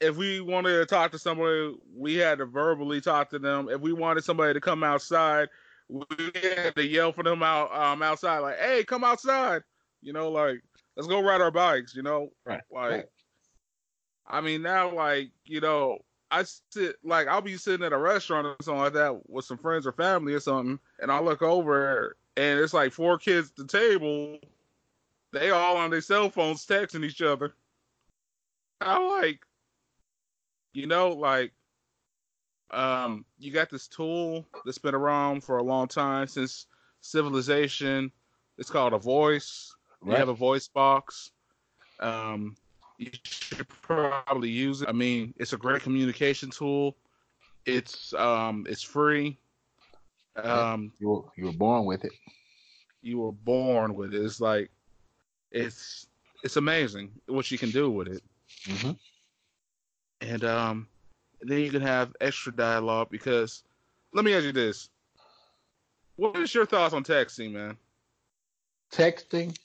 [0.04, 3.68] If we wanted to talk to somebody, we had to verbally talk to them.
[3.68, 5.48] If we wanted somebody to come outside,
[5.88, 6.04] we
[6.56, 9.62] had to yell for them out um, outside, like, "Hey, come outside!"
[10.02, 10.62] You know, like,
[10.96, 11.94] let's go ride our bikes.
[11.94, 12.60] You know, right?
[12.70, 13.04] Like, right.
[14.26, 15.98] I mean, now, like, you know,
[16.30, 19.58] I sit like I'll be sitting at a restaurant or something like that with some
[19.58, 23.56] friends or family or something, and I look over and it's like four kids at
[23.56, 24.38] the table.
[25.32, 27.54] They all on their cell phones texting each other.
[28.80, 29.40] I'm like,
[30.74, 31.52] you know, like,
[32.70, 36.66] um, you got this tool that's been around for a long time since
[37.00, 38.10] civilization.
[38.58, 39.74] It's called a voice.
[40.02, 40.12] Right.
[40.12, 41.30] You have a voice box.
[42.00, 42.56] Um,
[42.98, 44.88] you should probably use it.
[44.88, 46.96] I mean, it's a great communication tool.
[47.66, 49.38] It's um, it's free.
[50.36, 52.12] Um, you were, you were born with it.
[53.02, 54.22] You were born with it.
[54.22, 54.70] It's like
[55.50, 56.08] it's
[56.42, 58.22] it's amazing what you can do with it.
[58.66, 58.90] Mm-hmm.
[60.24, 60.88] And um,
[61.42, 63.62] then you can have extra dialogue because
[64.12, 64.88] let me ask you this:
[66.16, 67.76] What is your thoughts on texting, man?
[68.92, 69.56] Texting,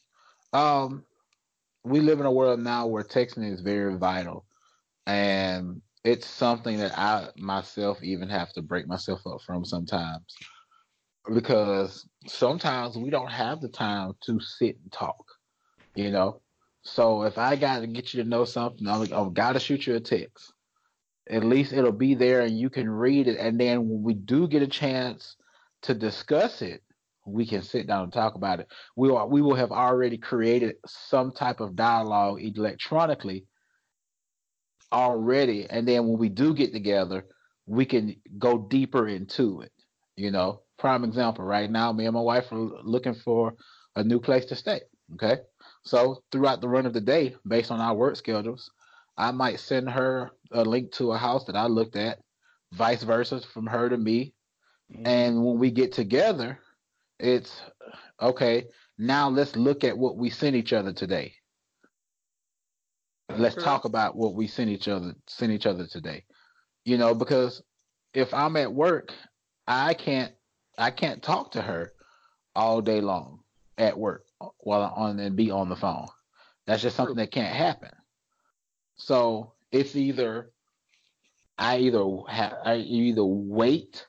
[0.53, 1.05] um,
[1.83, 4.45] we live in a world now where texting is very vital,
[5.07, 10.35] and it's something that I myself even have to break myself up from sometimes
[11.33, 15.23] because sometimes we don't have the time to sit and talk,
[15.95, 16.41] you know.
[16.83, 19.85] So if I got to get you to know something, I've, I've got to shoot
[19.85, 20.53] you a text.
[21.29, 23.37] At least it'll be there and you can read it.
[23.37, 25.35] And then when we do get a chance
[25.83, 26.81] to discuss it,
[27.25, 28.67] we can sit down and talk about it.
[28.95, 33.45] We will, we will have already created some type of dialogue electronically
[34.91, 35.67] already.
[35.69, 37.27] And then when we do get together,
[37.67, 39.71] we can go deeper into it,
[40.19, 43.53] you know prime example right now me and my wife are looking for
[43.95, 44.81] a new place to stay
[45.13, 45.37] okay
[45.89, 48.71] so throughout the run of the day based on our work schedules
[49.17, 52.19] i might send her a link to a house that i looked at
[52.73, 54.33] vice versa from her to me.
[54.93, 55.07] Mm-hmm.
[55.07, 56.59] and when we get together
[57.19, 57.61] it's
[58.21, 58.65] okay
[58.99, 61.33] now let's look at what we sent each other today.
[63.29, 66.25] Let's talk about what we sent each other sent each other today.
[66.83, 67.61] You know because
[68.13, 69.13] if i'm at work
[69.67, 70.33] i can't
[70.77, 71.91] I can't talk to her
[72.55, 73.41] all day long
[73.77, 74.23] at work
[74.59, 76.07] while on and be on the phone.
[76.65, 77.91] That's just something that can't happen.
[78.97, 80.51] So it's either
[81.57, 84.05] I either have I either wait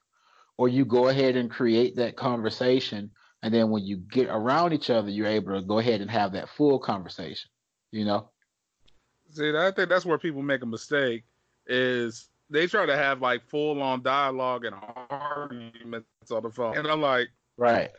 [0.57, 3.11] or you go ahead and create that conversation
[3.43, 6.33] and then when you get around each other you're able to go ahead and have
[6.33, 7.51] that full conversation
[7.93, 8.31] you know
[9.31, 11.25] see i think that's where people make a mistake
[11.67, 14.75] is they try to have like full on dialogue and
[15.09, 16.77] arguments on the phone.
[16.77, 17.91] And I'm like, Right.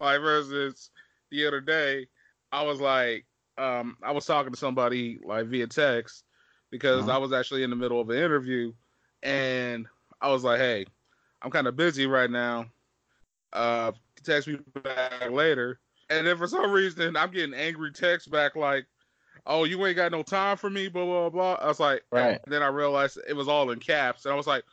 [0.00, 0.90] Like instance,
[1.32, 2.06] the other day,
[2.52, 3.26] I was like,
[3.58, 6.24] um, I was talking to somebody like via text
[6.70, 7.10] because Mhm.
[7.10, 8.72] I was actually in the middle of an interview,
[9.22, 9.88] and
[10.20, 10.86] I was like, hey,
[11.42, 12.66] I'm kind of busy right now.
[13.52, 15.80] Uh, text me back later.
[16.08, 18.86] And then for some reason, I'm getting angry texts back like,
[19.46, 21.54] oh, you ain't got no time for me, blah, blah, blah.
[21.54, 22.40] I was like, Right.
[22.44, 24.24] and then I realized it was all in caps.
[24.24, 24.64] And I was like,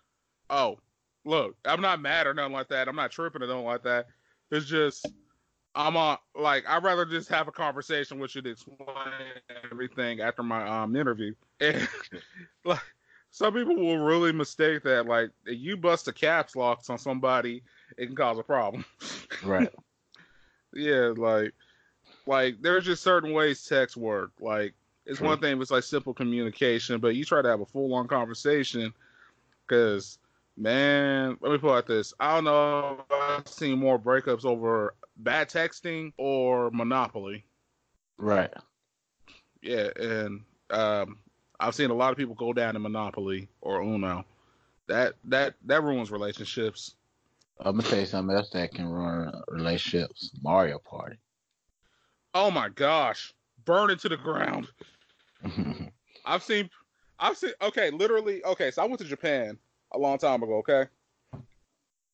[0.50, 0.78] oh,
[1.26, 2.88] look, I'm not mad or nothing like that.
[2.88, 4.08] I'm not tripping or nothing like that.
[4.52, 5.06] It's just,
[5.76, 8.78] I'm on, like, I'd rather just have a conversation with you to explain
[9.72, 11.34] everything after my um interview.
[11.60, 11.88] And,
[12.66, 12.80] like,
[13.32, 15.06] some people will really mistake that.
[15.06, 17.62] Like, if you bust a caps locks on somebody,
[17.98, 18.86] it can cause a problem.
[19.42, 19.70] Right.
[20.74, 21.54] yeah, like
[22.26, 24.32] like there's just certain ways text work.
[24.42, 24.74] Like
[25.06, 27.94] it's one thing if it's like simple communication, but you try to have a full
[27.94, 28.94] on conversation
[29.66, 30.20] because
[30.58, 32.14] man, let me put it like this.
[32.20, 37.46] I don't know I've seen more breakups over bad texting or Monopoly.
[38.18, 38.54] Right.
[39.62, 41.20] Yeah, and um
[41.60, 44.26] I've seen a lot of people go down in Monopoly or Uno.
[44.88, 46.96] That that that ruins relationships.
[47.60, 50.32] I'm gonna tell you something else that can ruin relationships.
[50.42, 51.18] Mario Party.
[52.34, 53.34] Oh my gosh.
[53.66, 54.68] Burn it to the ground.
[56.26, 56.70] I've seen,
[57.20, 57.52] I've seen.
[57.62, 58.44] Okay, literally.
[58.46, 59.58] Okay, so I went to Japan
[59.94, 60.58] a long time ago.
[60.58, 60.86] Okay,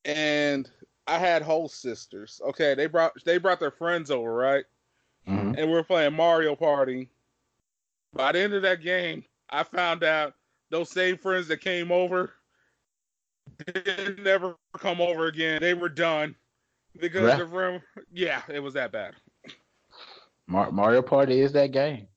[0.05, 0.69] and
[1.07, 2.41] I had whole sisters.
[2.43, 4.65] Okay, they brought they brought their friends over, right?
[5.27, 5.57] Mhm.
[5.57, 7.09] And we are playing Mario Party.
[8.13, 10.33] By the end of that game, I found out
[10.69, 12.33] those same friends that came over
[13.65, 15.61] didn't never come over again.
[15.61, 16.35] They were done
[16.99, 17.37] because Right.
[17.37, 17.81] the room.
[18.11, 19.15] Yeah, it was that bad.
[20.47, 22.07] Mar- Mario Party is that game.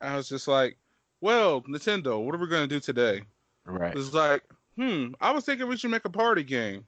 [0.00, 0.78] I was just like,
[1.20, 3.22] well, Nintendo, what are we gonna do today?
[3.64, 3.96] Right.
[3.96, 4.42] It's like,
[4.78, 6.86] hmm, I was thinking we should make a party game.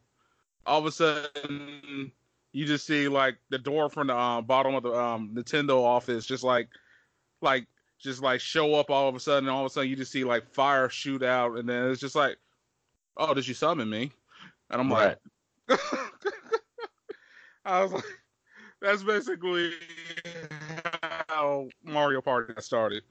[0.65, 2.13] All of a sudden,
[2.53, 6.25] you just see like the door from the um, bottom of the um, Nintendo office,
[6.25, 6.69] just like,
[7.41, 7.67] like,
[7.99, 9.49] just like show up all of a sudden.
[9.49, 12.15] All of a sudden, you just see like fire shoot out, and then it's just
[12.15, 12.37] like,
[13.17, 14.13] oh, did you summon me?
[14.71, 15.19] And I'm like,
[17.65, 18.05] I was like,
[18.81, 19.73] that's basically
[21.29, 23.03] how Mario Party got started.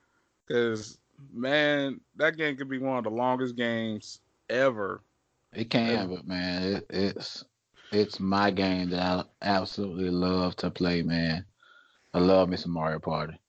[0.47, 0.97] Because
[1.33, 5.01] man, that game could be one of the longest games ever.
[5.53, 7.43] It can, but man, it, it's
[7.91, 11.45] it's my game that I absolutely love to play, man.
[12.13, 13.39] I love me some Mario Party.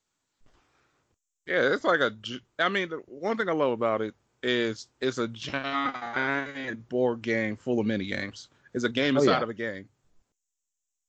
[1.45, 2.11] Yeah, it's like a.
[2.59, 7.55] I mean, the one thing I love about it is it's a giant board game
[7.55, 8.47] full of mini games.
[8.73, 9.43] It's a game Oh, inside yeah.
[9.43, 9.87] of a game.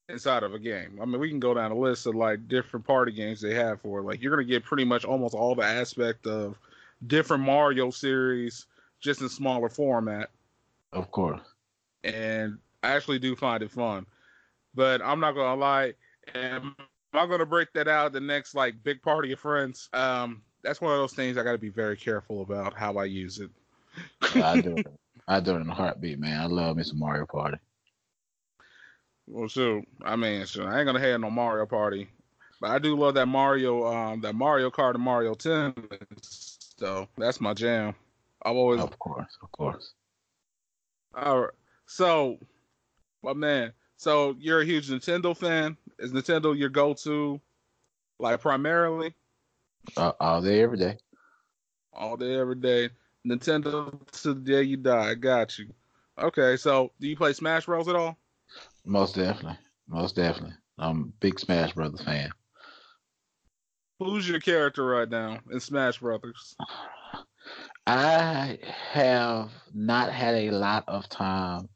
[0.08, 0.98] Inside of a game.
[1.00, 3.80] I mean, we can go down a list of like different party games they have
[3.80, 4.02] for it.
[4.02, 6.58] Like you're gonna get pretty much almost all the aspect of
[7.06, 8.66] different Mario series,
[9.02, 10.30] just in smaller format.
[10.92, 11.40] Of course.
[12.04, 14.06] and I actually do find it fun.
[14.74, 15.94] But I'm not gonna lie,
[16.34, 16.74] am
[17.12, 19.88] I gonna break that out the next like big party of friends?
[19.92, 23.04] Um, that's one of those things I got to be very careful about how I
[23.04, 23.50] use it.
[24.34, 24.86] I do it.
[25.28, 26.40] I do it in a heartbeat, man.
[26.40, 27.58] I love some Mario Party.
[29.28, 32.08] Well, shoot, I mean, shoot, I ain't gonna have no Mario Party,
[32.60, 36.58] but I do love that Mario, um, that Mario Kart and Mario Tennis.
[36.76, 37.94] So that's my jam.
[38.44, 39.94] I've always Of course, of course.
[41.14, 41.50] All right.
[41.86, 42.38] So,
[43.22, 43.72] my man.
[43.96, 45.76] So you're a huge Nintendo fan.
[45.98, 47.40] Is Nintendo your go-to,
[48.18, 49.14] like primarily
[49.96, 50.96] Uh, all day, every day.
[51.92, 52.88] all day, every day?
[53.26, 55.10] Nintendo to the day you die.
[55.10, 55.68] I got you.
[56.18, 56.56] Okay.
[56.56, 58.16] So do you play Smash Bros at all?
[58.84, 59.58] Most definitely.
[59.86, 60.56] Most definitely.
[60.78, 62.30] I'm a big Smash Brothers fan.
[64.00, 66.56] Who's your character right now in Smash Brothers?
[67.86, 68.58] I
[68.92, 71.68] have not had a lot of time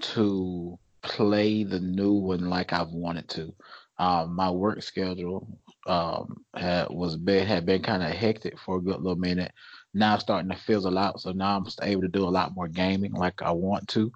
[0.00, 3.54] to play the new one like I've wanted to.
[3.98, 8.82] Um, my work schedule um, had was been had been kind of hectic for a
[8.82, 9.52] good little minute.
[9.94, 12.68] Now it's starting to fizzle out, so now I'm able to do a lot more
[12.68, 14.12] gaming like I want to.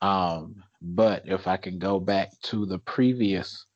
[0.00, 3.66] Um, but if I can go back to the previous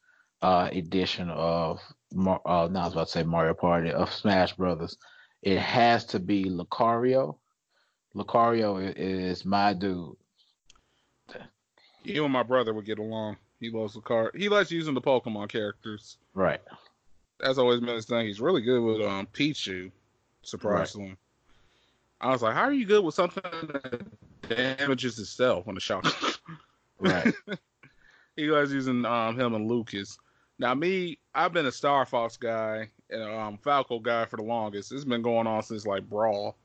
[0.41, 1.81] uh, edition of
[2.15, 4.97] Mar- uh, I was about to say Mario Party of Smash Brothers,
[5.43, 7.36] it has to be Lucario.
[8.14, 10.16] Lucario is my dude.
[12.05, 13.36] You and my brother would get along.
[13.61, 14.34] He loves the card.
[14.36, 16.18] He likes using the Pokemon characters.
[16.34, 16.61] Right.
[17.38, 18.26] That's always been his thing.
[18.26, 19.90] He's really good with um Pichu,
[20.43, 21.16] surprisingly.
[22.20, 24.03] I was like, how are you good with something that
[24.49, 26.07] damages itself when the shock?
[27.01, 27.34] Right.
[28.36, 30.18] he likes using um him and Lucas.
[30.63, 34.93] Now me, I've been a Star Fox guy and um Falco guy for the longest.
[34.93, 36.57] It's been going on since like Brawl.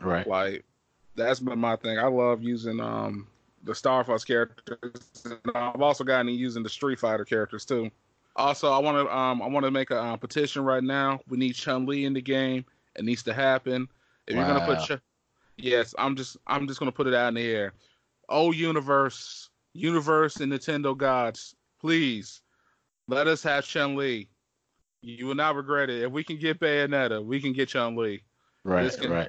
[0.00, 0.26] Right.
[0.26, 0.64] Like
[1.16, 1.98] that's been my thing.
[1.98, 3.26] I love using um
[3.62, 5.22] the Star Fox characters.
[5.26, 7.90] And I've also gotten in using the Street Fighter characters too.
[8.36, 11.20] Also, I want to um I want to make a uh, petition right now.
[11.28, 12.64] We need Chun Li in the game.
[12.94, 13.86] It needs to happen.
[14.26, 14.46] If wow.
[14.46, 15.02] you're gonna put, Ch-
[15.58, 17.74] yes, I'm just I'm just gonna put it out in the air.
[18.30, 22.40] Oh, universe, universe, and Nintendo gods, please
[23.08, 24.28] let us have Chun Li.
[25.02, 26.02] You will not regret it.
[26.02, 28.22] If we can get Bayonetta, we can get Chun Li.
[28.64, 29.28] Right, can, right.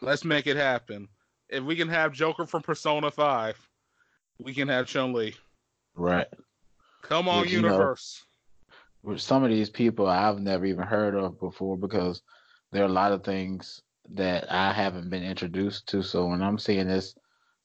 [0.00, 1.08] Let's make it happen.
[1.48, 3.58] If we can have Joker from Persona Five,
[4.40, 5.34] we can have Chun Li.
[5.94, 6.26] Right.
[7.02, 8.24] Come on, universe.
[9.02, 12.22] Know, with some of these people I've never even heard of before because
[12.72, 13.82] there are a lot of things
[14.14, 16.02] that I haven't been introduced to.
[16.02, 17.14] So when I'm seeing this,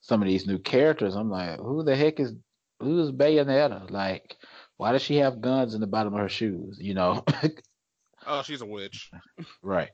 [0.01, 2.33] some of these new characters, I'm like, who the heck is
[2.79, 3.89] who's Bayonetta?
[3.89, 4.35] Like,
[4.83, 6.77] why does she have guns in the bottom of her shoes?
[6.77, 7.23] You know?
[8.27, 9.09] oh, she's a witch.
[9.61, 9.91] right.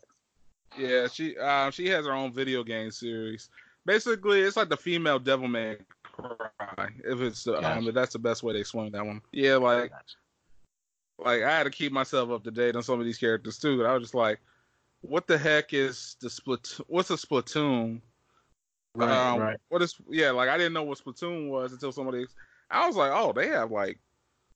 [0.76, 3.50] Yeah, she um she has her own video game series.
[3.86, 6.90] Basically, it's like the female Devil May Cry.
[7.04, 7.78] If it's uh, gotcha.
[7.78, 9.22] um if that's the best way to explain that one.
[9.32, 10.16] Yeah, like gotcha.
[11.20, 13.86] like I had to keep myself up to date on some of these characters too.
[13.86, 14.40] I was just like,
[15.02, 16.80] what the heck is the split?
[16.88, 18.02] What's a Splatoon?
[18.96, 19.58] Right, um, right.
[19.70, 19.94] What is?
[20.10, 22.26] Yeah, like I didn't know what Splatoon was until somebody.
[22.72, 24.00] I was like, oh, they have like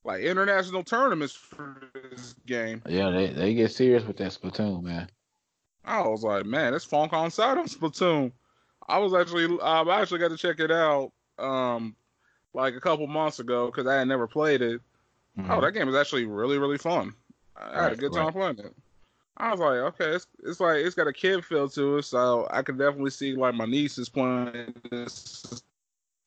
[0.04, 1.82] like international tournaments for
[2.12, 2.82] this game.
[2.88, 5.10] Yeah, they they get serious with that Splatoon, man.
[5.86, 8.32] I was like, man, it's funk on side of Splatoon.
[8.88, 11.96] I was actually, um, I actually got to check it out, um,
[12.54, 14.82] like a couple months ago because I had never played it.
[15.38, 15.52] Mm-hmm.
[15.52, 17.14] Oh, that game is actually really, really fun.
[17.58, 18.34] I right, had a good time right.
[18.34, 18.76] playing it.
[19.38, 22.48] I was like, okay, it's, it's like it's got a kid feel to it, so
[22.52, 25.64] I could definitely see like my niece is playing this,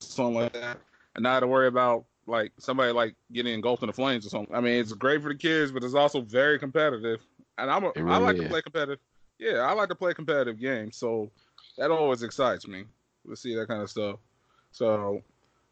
[0.01, 0.79] something like that,
[1.15, 4.55] and not to worry about like somebody like getting engulfed in the flames or something.
[4.55, 7.21] I mean, it's great for the kids, but it's also very competitive,
[7.59, 8.43] and I'm a, really I like is.
[8.43, 8.99] to play competitive.
[9.39, 11.31] Yeah, I like to play competitive games, so
[11.79, 12.85] that always excites me
[13.29, 14.17] to see that kind of stuff.
[14.73, 15.23] So,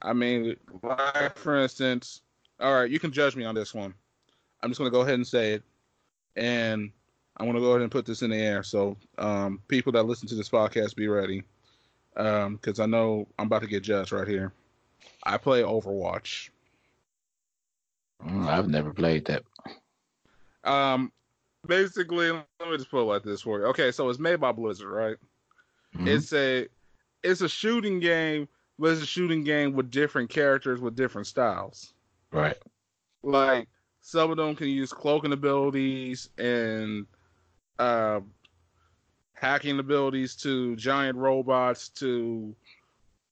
[0.02, 2.22] I mean, like for instance,
[2.60, 3.94] all right, you can judge me on this one.
[4.62, 5.62] I'm just gonna go ahead and say it,
[6.36, 6.90] and
[7.36, 8.62] I want to go ahead and put this in the air.
[8.62, 11.42] So, um, people that listen to this podcast, be ready,
[12.14, 14.52] because um, I know I'm about to get judged right here.
[15.24, 16.50] I play Overwatch.
[18.24, 19.42] Mm, I've never played that.
[20.64, 21.12] Um,
[21.66, 23.66] basically, let me just put it like this for you.
[23.66, 25.16] Okay, so it's made by Blizzard, right?
[25.96, 26.08] Mm-hmm.
[26.08, 26.68] It's a
[27.22, 28.48] it's a shooting game,
[28.78, 31.94] but it's a shooting game with different characters with different styles.
[32.32, 32.56] Right.
[33.22, 33.68] Like
[34.00, 37.06] some of them can use cloaking abilities and
[37.78, 38.20] uh,
[39.32, 42.54] hacking abilities to giant robots to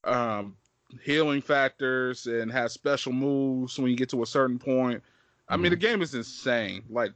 [0.05, 0.57] um,
[1.03, 5.03] healing factors and have special moves when you get to a certain point.
[5.49, 5.87] I mean, the mm-hmm.
[5.87, 6.83] game is insane.
[6.89, 7.13] Like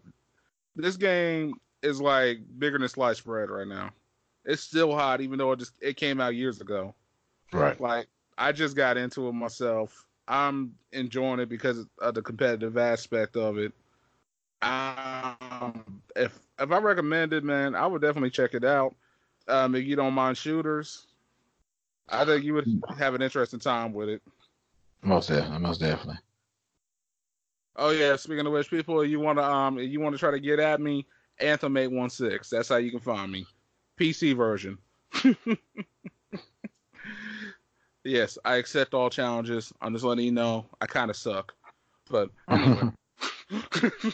[0.75, 3.91] this game is like bigger than sliced bread right now.
[4.45, 6.95] It's still hot, even though it just it came out years ago.
[7.53, 7.81] Right.
[7.81, 8.07] Like
[8.39, 10.07] I just got into it myself.
[10.29, 13.73] I'm enjoying it because of the competitive aspect of it.
[14.63, 18.95] Um, if if I recommend it, man, I would definitely check it out.
[19.49, 21.06] Um, if you don't mind shooters,
[22.09, 24.23] I think you would have an interesting time with it.
[25.03, 26.19] Most definitely, most definitely.
[27.77, 30.41] Oh yeah, speaking of which, people, you want to um, you want to try to
[30.41, 31.07] get at me,
[31.41, 32.49] Anthem eight one six.
[32.51, 33.47] That's how you can find me.
[33.99, 34.79] PC version.
[38.05, 39.73] yes, I accept all challenges.
[39.81, 41.55] I'm just letting you know I kind of suck,
[42.11, 42.91] but anyway.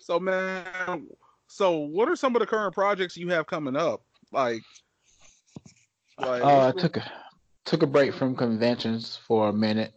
[0.00, 1.06] so man,
[1.46, 4.02] so what are some of the current projects you have coming up?
[4.30, 4.62] Like,
[6.22, 7.12] like uh, I took a
[7.64, 9.92] took a break from conventions for a minute.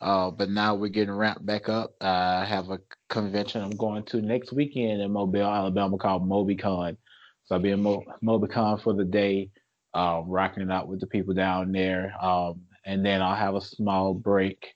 [0.00, 1.94] Uh, but now we're getting ramped back up.
[2.02, 6.96] I have a convention I'm going to next weekend in Mobile, Alabama called MobiCon.
[7.44, 9.50] So I'll be in Mo- MobiCon for the day,
[9.94, 12.12] uh, rocking it out with the people down there.
[12.22, 14.74] Um, and then I'll have a small break.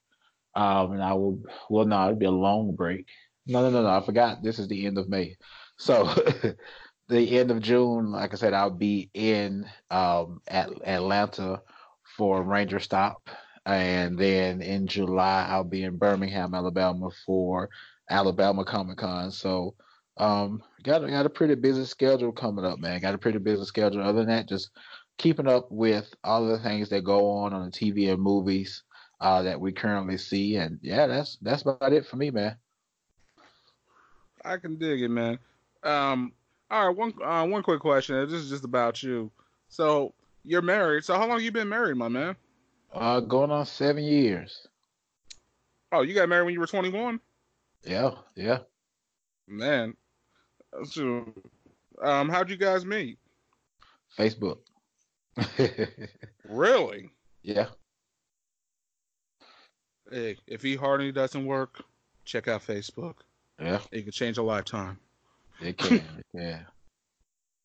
[0.54, 3.06] Um, and I will, well, no, it'll be a long break.
[3.46, 3.88] No, no, no, no.
[3.88, 4.42] I forgot.
[4.42, 5.36] This is the end of May.
[5.76, 6.08] So
[7.10, 11.60] the end of June, like I said, I'll be in um, at Atlanta
[12.16, 13.28] for Ranger Stop.
[13.66, 17.68] And then in July, I'll be in Birmingham, Alabama for
[18.08, 19.30] Alabama Comic Con.
[19.30, 19.74] So
[20.16, 23.00] um, got got a pretty busy schedule coming up, man.
[23.00, 24.02] Got a pretty busy schedule.
[24.02, 24.70] Other than that, just
[25.18, 28.82] keeping up with all the things that go on on the TV and movies
[29.20, 32.56] uh, that we currently see, and yeah, that's that's about it for me, man.
[34.44, 35.38] I can dig it, man.
[35.82, 36.32] Um,
[36.70, 38.16] all right, one uh, one quick question.
[38.28, 39.30] This is just about you.
[39.68, 40.14] So
[40.44, 41.04] you're married.
[41.04, 42.36] So how long you been married, my man?
[42.92, 44.66] Uh, going on seven years.
[45.92, 47.20] Oh, you got married when you were 21?
[47.84, 48.58] Yeah, yeah.
[49.48, 49.94] Man,
[50.84, 51.32] so,
[52.02, 53.18] um, how'd you guys meet?
[54.16, 54.58] Facebook.
[56.48, 57.10] really?
[57.42, 57.66] Yeah.
[60.10, 61.82] Hey, if E Hardy doesn't work,
[62.24, 63.14] check out Facebook.
[63.60, 64.98] Yeah, It can change a lifetime.
[65.60, 65.94] It can.
[65.94, 66.66] it can.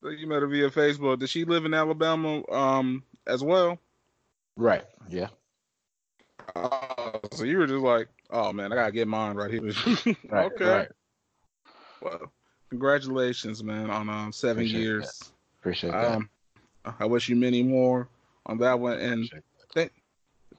[0.04, 1.20] So you met her via Facebook.
[1.20, 3.80] Does she live in Alabama um as well?
[4.58, 4.84] Right.
[5.10, 5.30] Yeah.
[6.56, 9.62] Uh, so you were just like, oh man, I gotta get mine right here.
[10.30, 10.52] Right.
[10.54, 10.66] okay.
[10.66, 10.88] Right.
[12.02, 12.32] Well,
[12.70, 15.32] congratulations, man, on um seven Appreciate years.
[15.60, 16.16] Appreciate that.
[16.16, 16.30] Um,
[17.00, 18.08] I wish you many more
[18.46, 19.44] on that one, and Appreciate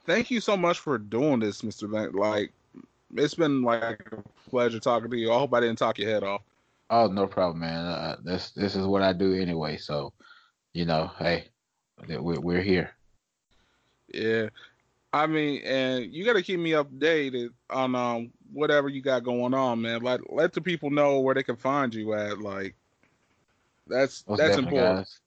[0.06, 1.90] thank you so much for doing this, Mr.
[1.90, 2.14] Bank.
[2.14, 2.52] Like,
[3.16, 5.32] it's been like a pleasure talking to you.
[5.32, 6.42] I hope I didn't talk your head off.
[6.88, 7.84] Oh, no problem, man.
[7.84, 9.76] Uh, this this is what I do anyway.
[9.76, 10.12] So,
[10.72, 11.46] you know, hey,
[12.08, 12.90] we're we're here.
[14.12, 14.48] Yeah.
[15.12, 19.54] I mean, and you got to keep me updated on um whatever you got going
[19.54, 20.02] on, man.
[20.02, 22.38] Like, let the people know where they can find you at.
[22.38, 22.76] Like,
[23.86, 24.98] that's Most that's important.
[24.98, 25.20] guys.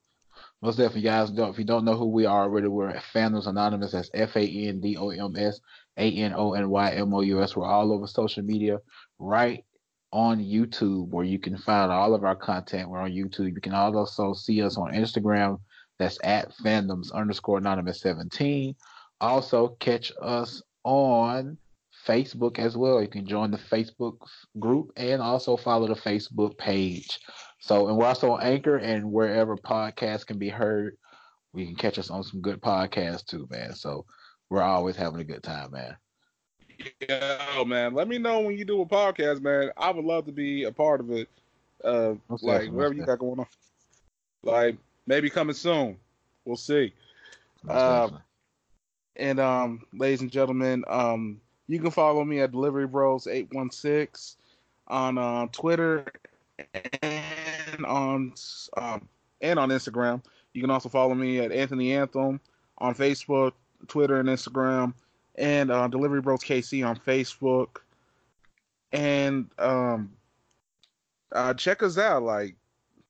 [0.61, 1.31] Most definitely, guys.
[1.31, 3.91] Don't if you don't know who we are already, we're at Fandoms Anonymous.
[3.91, 5.59] That's F A N D O M S
[5.97, 7.55] A N O N Y M O U S.
[7.55, 8.79] We're all over social media,
[9.17, 9.65] right
[10.11, 12.89] on YouTube, where you can find all of our content.
[12.89, 13.53] We're on YouTube.
[13.53, 15.59] You can also see us on Instagram.
[15.97, 18.75] That's at Fandoms underscore Anonymous 17.
[19.21, 21.57] Also, catch us on
[22.07, 23.01] Facebook as well.
[23.01, 24.17] You can join the Facebook
[24.59, 27.19] group and also follow the Facebook page.
[27.59, 30.95] So, and we're also on Anchor and wherever podcasts can be heard.
[31.53, 33.73] We can catch us on some good podcasts too, man.
[33.75, 34.05] So,
[34.49, 35.95] we're always having a good time, man.
[37.07, 37.93] Yeah, man.
[37.93, 39.71] Let me know when you do a podcast, man.
[39.77, 41.27] I would love to be a part of it.
[41.83, 43.47] Uh, like whatever you got going on.
[44.43, 44.77] Like
[45.07, 45.97] maybe coming soon.
[46.45, 46.93] We'll see.
[47.67, 48.09] Uh.
[49.15, 53.69] And um, ladies and gentlemen, um, you can follow me at Delivery Bros eight one
[53.69, 54.37] six
[54.87, 56.05] on uh, Twitter
[57.01, 58.33] and on
[58.77, 59.07] um,
[59.41, 60.23] and on Instagram.
[60.53, 62.39] You can also follow me at Anthony Anthem
[62.77, 63.51] on Facebook,
[63.87, 64.93] Twitter, and Instagram,
[65.39, 67.77] and uh, Delivery Bros KC on Facebook.
[68.91, 70.11] And um,
[71.31, 72.23] uh, check us out.
[72.23, 72.55] Like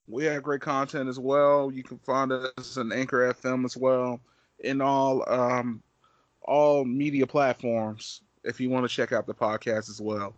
[0.07, 1.71] we have great content as well.
[1.71, 4.21] You can find us on Anchor FM as well
[4.59, 5.82] in all um,
[6.43, 10.34] all media platforms if you want to check out the podcast as well.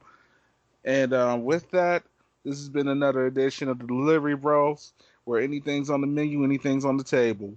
[0.85, 2.03] And uh, with that,
[2.43, 4.93] this has been another edition of the Delivery Bros,
[5.25, 7.53] where anything's on the menu, anything's on the table.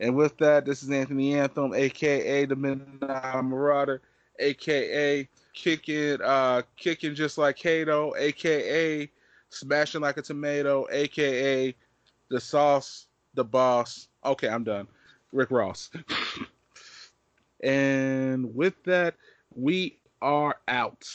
[0.00, 4.00] And with that, this is Anthony Anthem, aka the Midnight Marauder,
[4.38, 9.10] aka kicking, uh, kicking just like Kato, aka
[9.50, 11.74] smashing like a tomato, aka
[12.30, 14.08] the sauce, the boss.
[14.24, 14.86] Okay, I'm done.
[15.32, 15.90] Rick Ross.
[17.62, 19.14] and with that,
[19.54, 21.08] we are out.